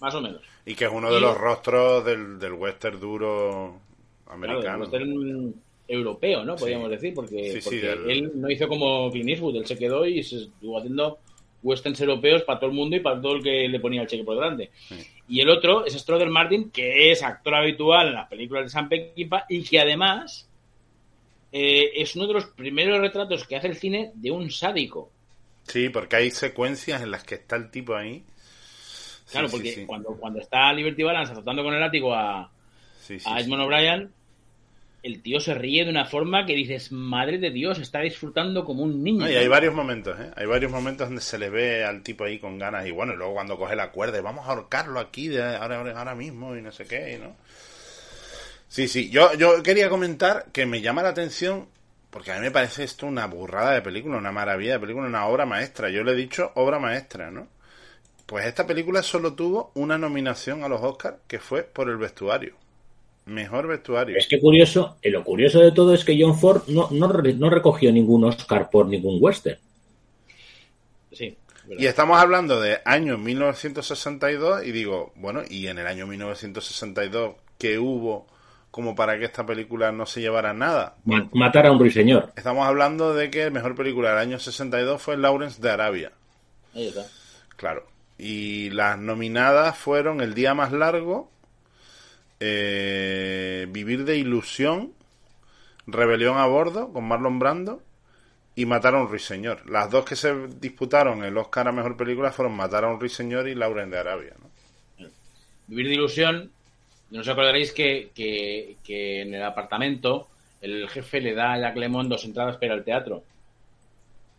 [0.00, 0.42] Más o menos.
[0.64, 3.80] Y que es uno de los rostros del, del western duro
[4.26, 4.84] americano.
[4.84, 5.54] western
[5.88, 6.56] europeo, ¿no?
[6.56, 7.60] Podríamos decir, porque,
[8.06, 11.18] él no hizo como Clint Eastwood, él se quedó y se estuvo haciendo
[11.62, 14.24] westerns europeos para todo el mundo y para todo el que le ponía el cheque
[14.24, 14.70] por delante.
[15.28, 18.88] Y el otro es Stroder Martin, que es actor habitual en las películas de Sam
[18.88, 20.47] Peckinpah y que además
[21.52, 25.10] eh, es uno de los primeros retratos que hace el cine de un sádico.
[25.64, 28.24] Sí, porque hay secuencias en las que está el tipo ahí.
[29.30, 32.50] claro, porque Cuando, cuando está Liberty Balance azotando con el látigo a,
[33.24, 34.10] a Edmond O'Brien,
[35.02, 38.82] el tío se ríe de una forma que dices, madre de Dios, está disfrutando como
[38.82, 39.30] un niño.
[39.30, 40.30] y hay varios momentos, ¿eh?
[40.36, 43.16] Hay varios momentos donde se le ve al tipo ahí con ganas y bueno, y
[43.16, 46.72] luego cuando coge la cuerda, vamos a ahorcarlo aquí de ahora, ahora mismo y no
[46.72, 47.36] sé qué, ¿no?
[48.68, 51.66] Sí, sí, yo, yo quería comentar que me llama la atención
[52.10, 55.26] porque a mí me parece esto una burrada de película, una maravilla de película, una
[55.26, 55.90] obra maestra.
[55.90, 57.48] Yo le he dicho obra maestra, ¿no?
[58.26, 62.54] Pues esta película solo tuvo una nominación a los Oscars que fue por el vestuario.
[63.26, 64.16] Mejor vestuario.
[64.16, 67.50] Es que curioso, eh, lo curioso de todo es que John Ford no, no, no
[67.50, 69.58] recogió ningún Oscar por ningún western.
[71.12, 71.36] Sí.
[71.78, 77.78] Y estamos hablando de año 1962 y digo, bueno, y en el año 1962, ¿qué
[77.78, 78.26] hubo
[78.70, 80.96] como para que esta película no se llevara nada?
[81.32, 82.32] Matar a un ruiseñor.
[82.36, 86.12] Estamos hablando de que la mejor película del año 62 fue Lawrence de Arabia.
[86.74, 87.06] Ahí está.
[87.56, 87.86] Claro.
[88.18, 91.30] Y las nominadas fueron El Día Más Largo,
[92.40, 94.92] eh, Vivir de Ilusión,
[95.86, 97.82] Rebelión a Bordo con Marlon Brando
[98.54, 99.68] y Matar a un Ruiseñor.
[99.70, 103.48] Las dos que se disputaron el Oscar a Mejor Película fueron Matar a un Ruiseñor
[103.48, 104.34] y Lauren de Arabia.
[105.68, 106.50] Vivir de Ilusión,
[107.10, 110.28] no os acordaréis que, que, en el apartamento
[110.60, 113.22] el jefe le da a Jack Lemon dos entradas para el teatro.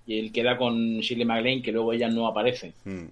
[0.06, 2.74] Y él queda con Shirley MacLaine, que luego ella no aparece.
[2.84, 3.06] Hmm.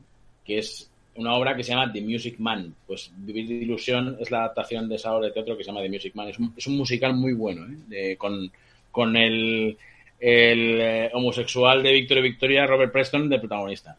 [0.43, 2.75] Que es una obra que se llama The Music Man.
[2.85, 5.81] Pues Vivir de Ilusión es la adaptación de esa obra de teatro que se llama
[5.81, 6.29] The Music Man.
[6.57, 8.15] Es un, musical muy bueno, ¿eh?
[8.17, 8.51] con,
[8.91, 9.77] con el,
[10.19, 13.97] el eh, homosexual de Victoria Victoria, Robert Preston, de protagonista.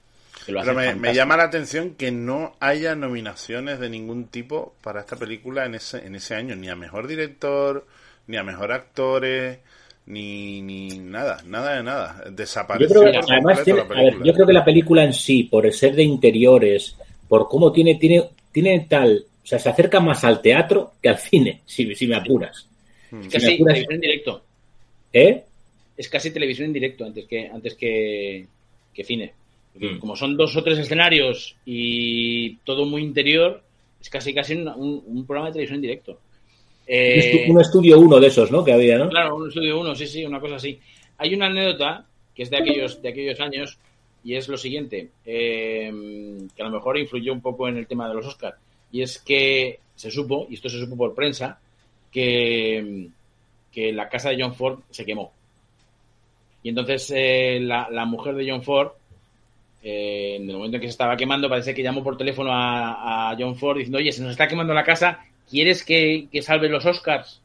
[0.53, 5.67] Pero me, llama la atención que no haya nominaciones de ningún tipo para esta película
[5.67, 7.87] en ese, en ese año, ni a mejor director,
[8.27, 9.59] ni a mejor actores,
[10.07, 12.25] ni, ni nada, nada de nada.
[12.31, 12.95] Desaparece.
[12.95, 16.97] Yo creo, además, yo creo que la película en sí, por ser de interiores,
[17.29, 21.19] por cómo tiene, tiene, tiene tal, o sea, se acerca más al teatro que al
[21.19, 22.67] cine, si, si me apuras.
[23.11, 24.43] Es casi televisión en directo.
[25.13, 25.43] ¿Eh?
[25.97, 28.47] Es casi televisión en directo antes que, antes que,
[29.05, 29.33] cine.
[29.81, 29.99] Hmm.
[29.99, 33.63] Como son dos o tres escenarios y todo muy interior,
[34.01, 36.19] es casi casi un, programa de televisión en directo.
[36.87, 38.65] Eh, un estudio uno de esos, ¿no?
[38.65, 39.09] Que había, ¿no?
[39.09, 40.79] Claro, un estudio uno, sí, sí, una cosa así.
[41.19, 43.79] Hay una anécdota que es de aquellos, de aquellos años
[44.25, 45.91] y es lo siguiente, eh,
[46.55, 48.59] que a lo mejor influyó un poco en el tema de los Oscars,
[48.91, 51.59] y es que se supo, y esto se supo por prensa,
[52.11, 53.09] que,
[53.73, 55.33] que la casa de John Ford se quemó.
[56.63, 58.93] Y entonces eh, la, mujer de John Ford,
[59.83, 63.35] eh, en el momento en que se estaba quemando, parece que llamó por teléfono a,
[63.39, 66.85] John Ford diciendo, oye, se nos está quemando la casa, ¿quieres que, que salve los
[66.87, 67.43] Oscars?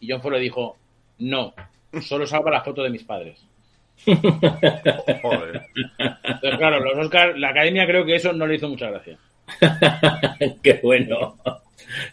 [0.00, 0.76] Y John Ford le dijo,
[1.18, 1.54] no,
[2.02, 3.38] solo salva la foto de mis padres.
[4.04, 5.62] Joder.
[5.98, 9.16] Entonces, claro, los Oscar, la academia creo que eso no le hizo mucha gracia.
[10.62, 11.36] Qué bueno.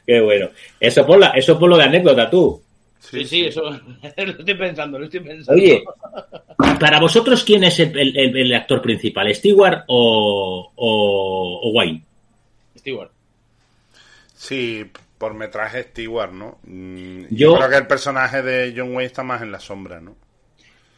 [0.06, 0.50] Qué bueno.
[0.80, 2.62] Eso por, la, eso por lo de anécdota, tú.
[3.00, 3.62] Sí, sí, eso
[4.18, 5.54] lo estoy pensando, lo estoy pensando.
[5.62, 5.84] Oye,
[6.80, 9.34] para vosotros, ¿quién es el, el- el actor principal?
[9.34, 12.04] ¿Stewart o, o, o Wayne?
[12.78, 13.12] Stewart.
[14.34, 14.86] Sí,
[15.18, 16.60] por metraje Stewart, ¿no?
[16.64, 20.00] Mm, Yo- Yo creo que el personaje de John Wayne está más en la sombra,
[20.00, 20.16] ¿no?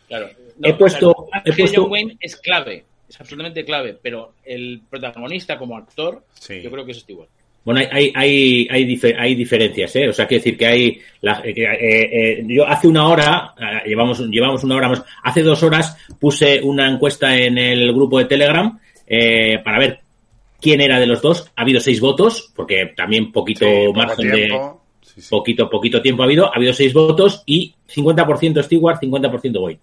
[0.08, 0.30] Claro.
[0.64, 3.66] He puesto- o sea, el he personaje de puesto- John Wayne es clave, es absolutamente
[3.66, 6.62] clave, pero el protagonista como actor, Sí.
[6.62, 7.30] yo creo que es Stewart.
[7.64, 10.10] Bueno, hay, hay, hay, hay, dife- hay diferencias, ¿eh?
[10.10, 11.00] O sea, quiero decir que hay...
[11.22, 12.10] la- eh, eh,
[12.40, 16.60] eh, yo hace una hora, eh, llevamos, llevamos una hora más, hace dos horas puse
[16.62, 20.00] una encuesta en el grupo de Telegram eh, para ver
[20.60, 21.52] quién era de los dos.
[21.56, 24.38] Ha habido seis votos, porque también poquito Sí, margen de...
[24.38, 24.82] tiempo.
[25.02, 25.28] Sí, sí.
[25.30, 26.46] Poquito, poquito tiempo ha habido.
[26.52, 29.80] Ha habido seis votos y 50% Stewart, 50% Wayne.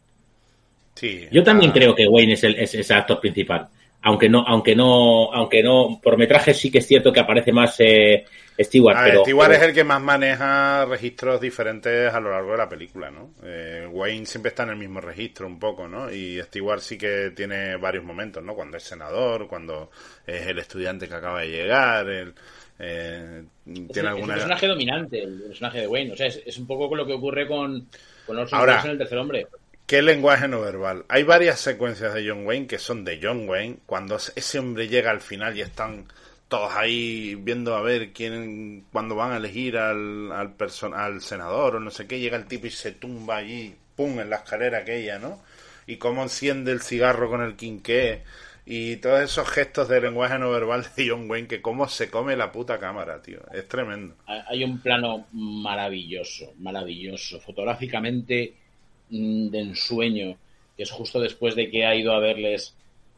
[0.94, 3.68] Sí, Yo también ah, creo que Wayne es el, es, es el actor principal.
[4.02, 7.74] Aunque no, aunque no, aunque no, por metraje sí que es cierto que aparece más
[7.80, 8.24] eh,
[8.60, 12.30] Stewart, A ver, pero, Stewart pero- es el que más maneja registros diferentes a lo
[12.30, 13.32] largo de la película, ¿no?
[13.42, 16.10] Eh, Wayne siempre está en el mismo registro un poco, ¿no?
[16.12, 18.54] Y Stewart sí que tiene varios momentos, ¿no?
[18.54, 19.90] Cuando es senador, cuando
[20.26, 22.34] es el estudiante que acaba de llegar, el,
[22.78, 24.34] eh, Es, tiene es alguna...
[24.34, 26.12] el personaje dominante, el personaje de Wayne.
[26.12, 27.88] O sea, es, es un poco lo que ocurre con,
[28.26, 29.46] con Orson Ahora- Welles en el tercer hombre.
[29.88, 31.06] ¿Qué lenguaje no verbal?
[31.08, 33.78] Hay varias secuencias de John Wayne que son de John Wayne.
[33.86, 36.04] Cuando ese hombre llega al final y están
[36.46, 40.54] todos ahí viendo a ver quién, cuando van a elegir al, al,
[40.92, 44.28] al senador o no sé qué, llega el tipo y se tumba allí, pum, en
[44.28, 45.40] la escalera aquella, ¿no?
[45.86, 48.24] Y cómo enciende el cigarro con el quinqué.
[48.66, 52.36] Y todos esos gestos de lenguaje no verbal de John Wayne, que cómo se come
[52.36, 53.40] la puta cámara, tío.
[53.54, 54.16] Es tremendo.
[54.26, 58.67] Hay un plano maravilloso, maravilloso, fotográficamente
[59.10, 60.36] de ensueño,
[60.76, 62.74] que es justo después de que ha ido a verles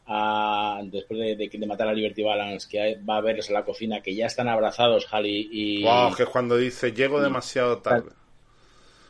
[0.07, 3.53] a, después de, de, de matar a Liberty Balance, que hay- va a verles a
[3.53, 5.83] la cocina, que ya están abrazados Halley y...
[5.83, 8.11] Wow, que es cuando dice, llego demasiado tarde.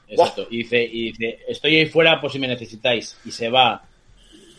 [0.07, 0.45] Exacto.
[0.49, 3.17] Y dice, y dice, estoy ahí fuera por si me necesitáis.
[3.25, 3.83] Y se va.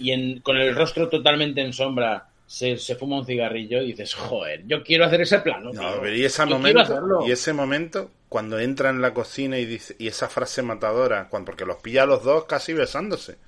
[0.01, 4.12] Y en, con el rostro totalmente en sombra se, se fuma un cigarrillo y dices,
[4.12, 5.72] joder, yo quiero hacer ese plano.
[5.72, 9.96] No, pero y ese momento, y ese momento cuando entra en la cocina y dice
[9.98, 13.38] y esa frase matadora, cuando porque los pilla a los dos casi besándose.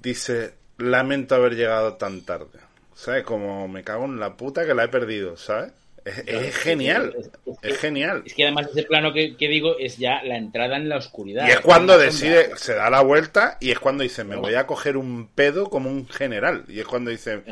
[0.00, 2.58] Dice, "Lamento haber llegado tan tarde."
[2.92, 3.22] ¿Sabes?
[3.22, 5.72] Como me cago en la puta que la he perdido, ¿sabes?
[6.26, 8.22] Es, genial, es- es- es genial.
[8.26, 11.46] Es que además ese plano que, que digo es ya la entrada en la oscuridad.
[11.46, 14.66] Y es cuando decide, se da la vuelta y es cuando dice, me voy a
[14.66, 16.64] coger un pedo como un general.
[16.68, 17.42] Y es cuando dice,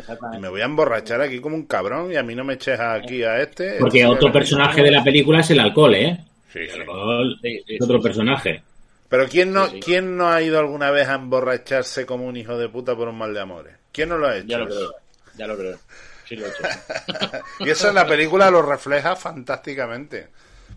[0.40, 3.22] me voy a emborrachar aquí como un cabrón y a mí no me eches aquí
[3.22, 3.76] a este.
[3.80, 6.18] porque Este otro personaje de la película es el alcohol, ¿eh?
[6.52, 6.74] Sí, sí.
[6.74, 8.62] El alcohol es otro personaje.
[9.08, 9.80] Pero ¿quién no, Sí, sí.
[9.80, 13.16] ¿quién no ha ido alguna vez a emborracharse como un hijo de puta por un
[13.16, 13.74] mal de amores?
[13.92, 14.48] ¿Quién no lo ha hecho?
[14.48, 14.94] Ya lo creo,
[15.38, 15.78] ya lo creo.
[16.28, 16.62] Sí lo he hecho.
[17.60, 20.28] y eso en la película lo refleja fantásticamente.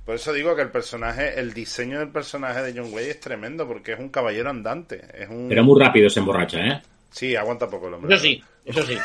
[0.05, 3.67] Por eso digo que el personaje, el diseño del personaje de John Wayne es tremendo
[3.67, 5.05] porque es un caballero andante.
[5.13, 5.47] Es un...
[5.49, 6.81] Pero muy rápido se emborracha, ¿eh?
[7.11, 8.15] Sí, aguanta poco el hombre.
[8.15, 8.97] Eso sí, eso sí.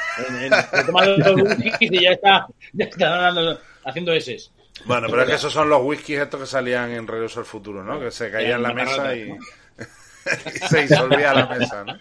[1.19, 4.51] Dos whiskies y ya está, ya está dando- haciendo eses.
[4.85, 7.83] Bueno, pero es que esos son los whiskies estos que salían en Regreso al Futuro,
[7.85, 7.99] ¿no?
[8.01, 9.31] Que se caía en la mesa y,
[10.55, 11.97] y se disolvía la mesa, ¿no?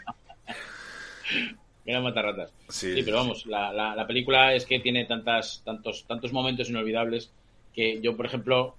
[1.86, 2.52] Eran matarratas.
[2.70, 2.94] Sí.
[2.96, 7.32] Sí, pero vamos, la, la, la película es que tiene tantas, tantos, tantos momentos inolvidables
[7.74, 8.76] que yo, por ejemplo,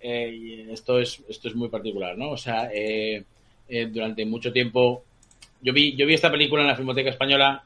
[0.00, 2.30] eh, esto es, esto es muy particular, ¿no?
[2.30, 3.24] O sea, eh,
[3.68, 5.04] eh, durante mucho tiempo,
[5.62, 7.64] yo vi, yo vi esta película en la Filmoteca Española,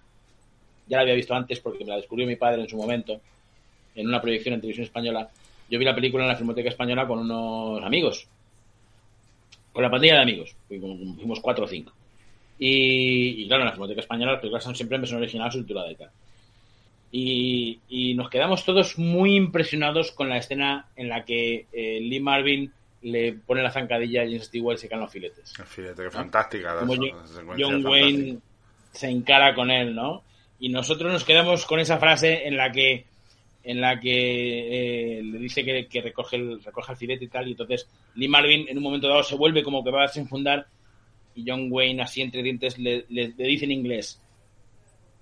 [0.87, 3.20] ya la había visto antes porque me la descubrió mi padre en su momento,
[3.95, 5.30] en una proyección en televisión española.
[5.68, 8.28] Yo vi la película en la Filmoteca Española con unos amigos,
[9.72, 11.93] con la pandilla de amigos, fuimos cuatro o cinco.
[12.59, 15.91] Y, y claro, en la Filmoteca Española las películas son siempre en versión original subtitulada
[15.93, 16.11] y tal.
[17.13, 22.21] Y, y nos quedamos todos muy impresionados con la escena en la que eh, Lee
[22.21, 25.55] Marvin le pone la zancadilla a James Stewart y se caen los filetes.
[25.67, 26.75] Fíjate que fantástica.
[26.75, 28.39] la- Como esa John, Wayne
[28.93, 30.23] se encara con él, ¿no?
[30.59, 33.05] Y nosotros nos quedamos con esa frase en la que
[33.63, 37.49] en la que eh, le dice que, que recoge el recoge el filete y tal
[37.49, 40.67] y entonces Lee Marvin en un momento dado se vuelve como que va a desenfundar
[41.37, 44.20] y John Wayne así entre dientes le, le- le dice en inglés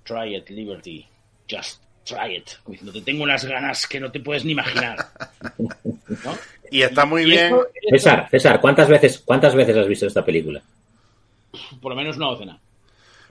[0.04, 1.06] try it Liberty
[1.50, 4.96] just try it como diciendo te tengo unas ganas que no te puedes ni imaginar
[5.58, 6.38] ¿no?
[6.70, 7.44] Y está muy Y bien.
[7.46, 10.62] esto- esto, César, César, ¿cuántas veces, cuántas veces has visto esta película?
[11.80, 12.58] por lo menos una docena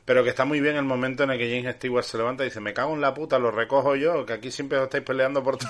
[0.06, 2.48] Pero que está muy bien el momento en el que James Stewart se levanta y
[2.48, 5.42] dice, me cago en la puta, lo recojo yo, que aquí siempre os estáis peleando
[5.44, 5.70] por todo.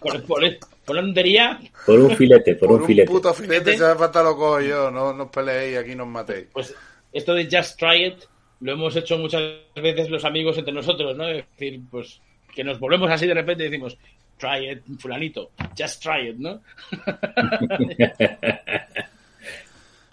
[0.00, 0.40] Por, por,
[0.84, 3.10] por la tontería Por un filete, por, Por un filete.
[3.10, 6.46] puto filete, hace falta lo cojo yo, no, no os peleéis, aquí nos matéis.
[6.52, 6.74] Pues
[7.12, 8.24] esto de Just Try It
[8.60, 9.42] lo hemos hecho muchas
[9.74, 11.28] veces los amigos entre nosotros, ¿no?
[11.28, 12.20] Es decir, pues
[12.54, 13.96] que nos volvemos así de repente y decimos,
[14.36, 16.60] try it, fulanito, just try it, ¿no?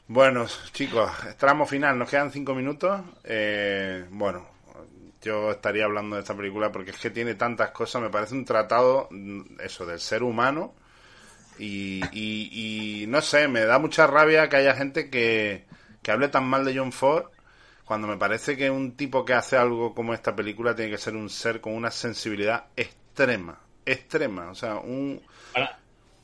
[0.08, 3.02] bueno, chicos, tramo final, nos quedan cinco minutos.
[3.24, 4.48] Eh, bueno,
[5.26, 8.46] yo estaría hablando de esta película porque es que tiene tantas cosas, me parece un
[8.46, 10.76] tratado, mm, eso, del ser humano.
[11.58, 15.64] Y, no sé, me da mucha rabia que haya gente que,
[16.04, 17.26] que hable tan mal de John Ford
[17.86, 21.16] cuando me parece que un tipo que hace algo como esta película tiene que ser
[21.16, 25.22] un ser con una sensibilidad extrema, extrema, o sea, un...
[25.54, 25.80] Para,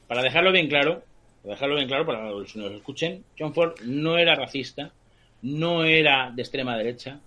[0.07, 1.03] para dejarlo bien claro,
[1.41, 4.91] para dejarlo bien claro para los que nos escuchen, John Ford no era racista,
[5.43, 7.19] no era de extrema derecha,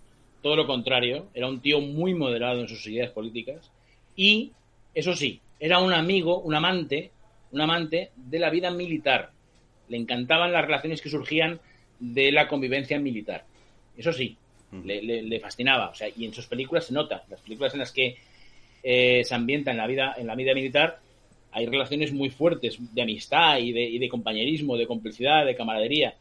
[0.44, 3.70] todo lo contrario, era un tío muy moderado en sus ideas políticas
[4.14, 4.52] y,
[4.94, 7.12] eso sí, era un amigo, un amante,
[7.50, 9.30] un amante de la vida militar.
[9.88, 11.60] Le encantaban las relaciones que surgían
[11.98, 13.46] de la convivencia militar.
[13.96, 14.36] Eso sí,
[14.84, 15.88] le, fascinaba.
[15.88, 17.24] O sea, y en sus películas se nota.
[17.30, 18.18] Las películas en las que
[18.82, 21.00] eh, se ambienta en la vida, en la vida militar,
[21.52, 26.16] hay relaciones muy fuertes de amistad y de, compañerismo, de complicidad, de camaradería.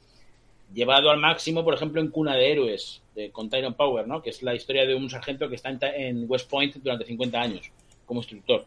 [0.74, 4.22] Llevado al máximo, por ejemplo, en Cuna de Héroes, de, con Tyrone Power, ¿no?
[4.22, 7.72] que es la historia de un sargento que está en, West Point durante 50 años
[8.06, 8.66] como instructor.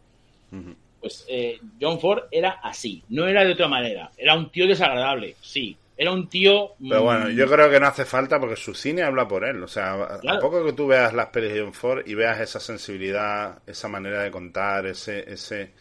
[0.99, 4.11] Pues eh, John Ford era así, no era de otra manera.
[4.17, 6.75] Era un tío desagradable, sí, era un tío.
[6.79, 9.63] Pero bueno, yo creo que no hace falta porque su cine habla por él.
[9.63, 12.59] O sea, a poco que tú veas las pelis de John Ford y veas esa
[12.59, 15.31] sensibilidad, esa manera de contar, ese.
[15.31, 15.71] ese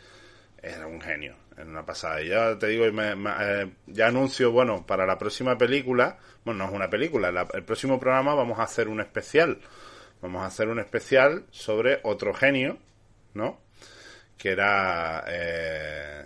[0.62, 2.22] Era un genio, era una pasada.
[2.22, 6.18] Y ya te digo, eh, ya anuncio, bueno, para la próxima película.
[6.46, 9.58] Bueno, no es una película, el próximo programa vamos a hacer un especial.
[10.22, 12.78] Vamos a hacer un especial sobre otro genio,
[13.34, 13.58] ¿no?
[14.38, 15.24] Que era.
[15.26, 16.24] Eh,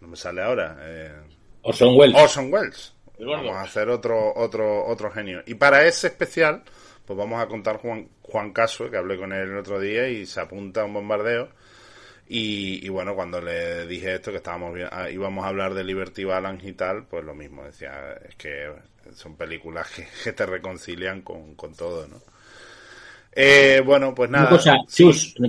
[0.00, 0.78] no me sale ahora.
[0.80, 1.12] Eh,
[1.60, 2.16] Orson Welles.
[2.18, 2.94] Orson Welles.
[3.18, 5.42] Vamos a hacer otro, otro, otro genio.
[5.44, 6.62] Y para ese especial,
[7.04, 10.24] pues vamos a contar Juan, Juan Caso, que hablé con él el otro día y
[10.24, 11.50] se apunta a un bombardeo.
[12.26, 16.66] Y, bueno, cuando le dije esto, que estábamos ah, íbamos a hablar de Liberty Balance
[16.66, 18.70] y tal, pues lo mismo, decía, es que
[19.14, 19.88] son películas
[20.24, 22.16] que, te reconcilian con, todo, ¿no?
[23.36, 24.48] Eh, bueno, pues nada.
[24.48, 24.76] Una cosa,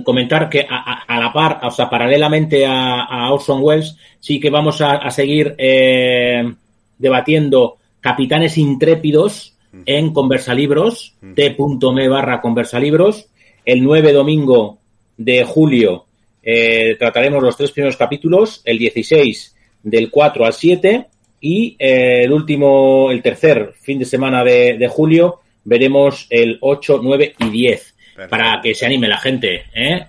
[0.04, 5.08] comentar que a, la par, o sea, paralelamente a, Orson Welles, sí que vamos a,
[5.10, 6.52] seguir eh,
[6.98, 13.28] debatiendo capitanes intrépidos en Conversalibros, t.me barra Conversalibros.
[13.64, 14.78] El 9 domingo
[15.16, 16.05] de julio
[16.48, 21.06] eh, trataremos los tres primeros capítulos, el 16 del 4 al 7
[21.40, 27.34] y eh, el último, el tercer fin de semana de, julio veremos el 8, 9
[27.40, 27.94] y 10
[28.30, 29.64] para que se anime la gente.
[29.74, 30.06] ¿eh?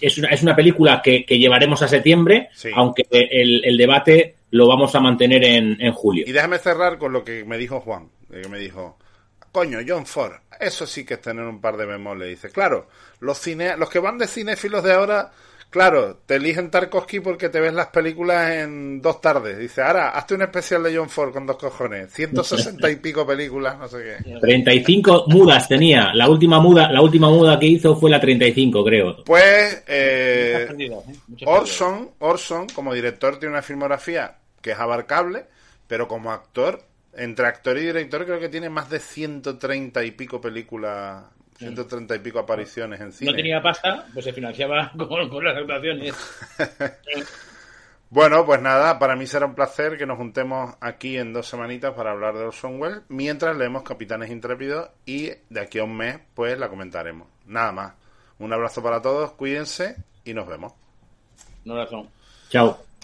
[0.00, 4.94] Es, una, es, una, película que, llevaremos a septiembre, aunque el, el, debate lo vamos
[4.94, 6.24] a mantener en, en, julio.
[6.24, 8.96] Y déjame cerrar con lo que me dijo Juan, que me dijo,
[9.50, 12.28] coño, John Ford, eso sí que es tener un par de memoles.
[12.28, 12.88] Dice, claro,
[13.18, 15.32] los, cine, los que van de cinéfilos de ahora
[15.70, 19.56] Claro, te eligen Tarkovsky porque te ves las películas en dos tardes.
[19.56, 22.12] Dice, ahora, hazte un especial de John Ford con dos cojones.
[22.12, 24.38] 160 y pico películas, no sé qué.
[24.40, 26.12] 35 mudas tenía.
[26.12, 29.24] La última muda, la última muda que hizo fue la 35, creo.
[29.24, 30.90] Pues, eh, ¿eh?
[31.46, 35.44] Orson, Orson, como director, tiene una filmografía que es abarcable,
[35.86, 36.82] pero como actor,
[37.14, 41.22] entre actor y director, creo que tiene más de 130 y pico películas
[41.60, 43.30] 130 y pico apariciones en cine.
[43.30, 46.14] No tenía pasta, pues se financiaba con, las actuaciones.
[48.10, 51.92] bueno, pues nada, para mí será un placer que nos juntemos aquí en dos semanitas
[51.92, 56.18] para hablar de Orson Welles, mientras leemos Capitanes Intrépidos y de aquí a un mes,
[56.34, 57.28] pues la comentaremos.
[57.46, 57.92] Nada más.
[58.38, 60.72] Un abrazo para todos, cuídense y nos vemos.
[61.66, 62.06] Un abrazo.
[62.48, 62.89] Chao.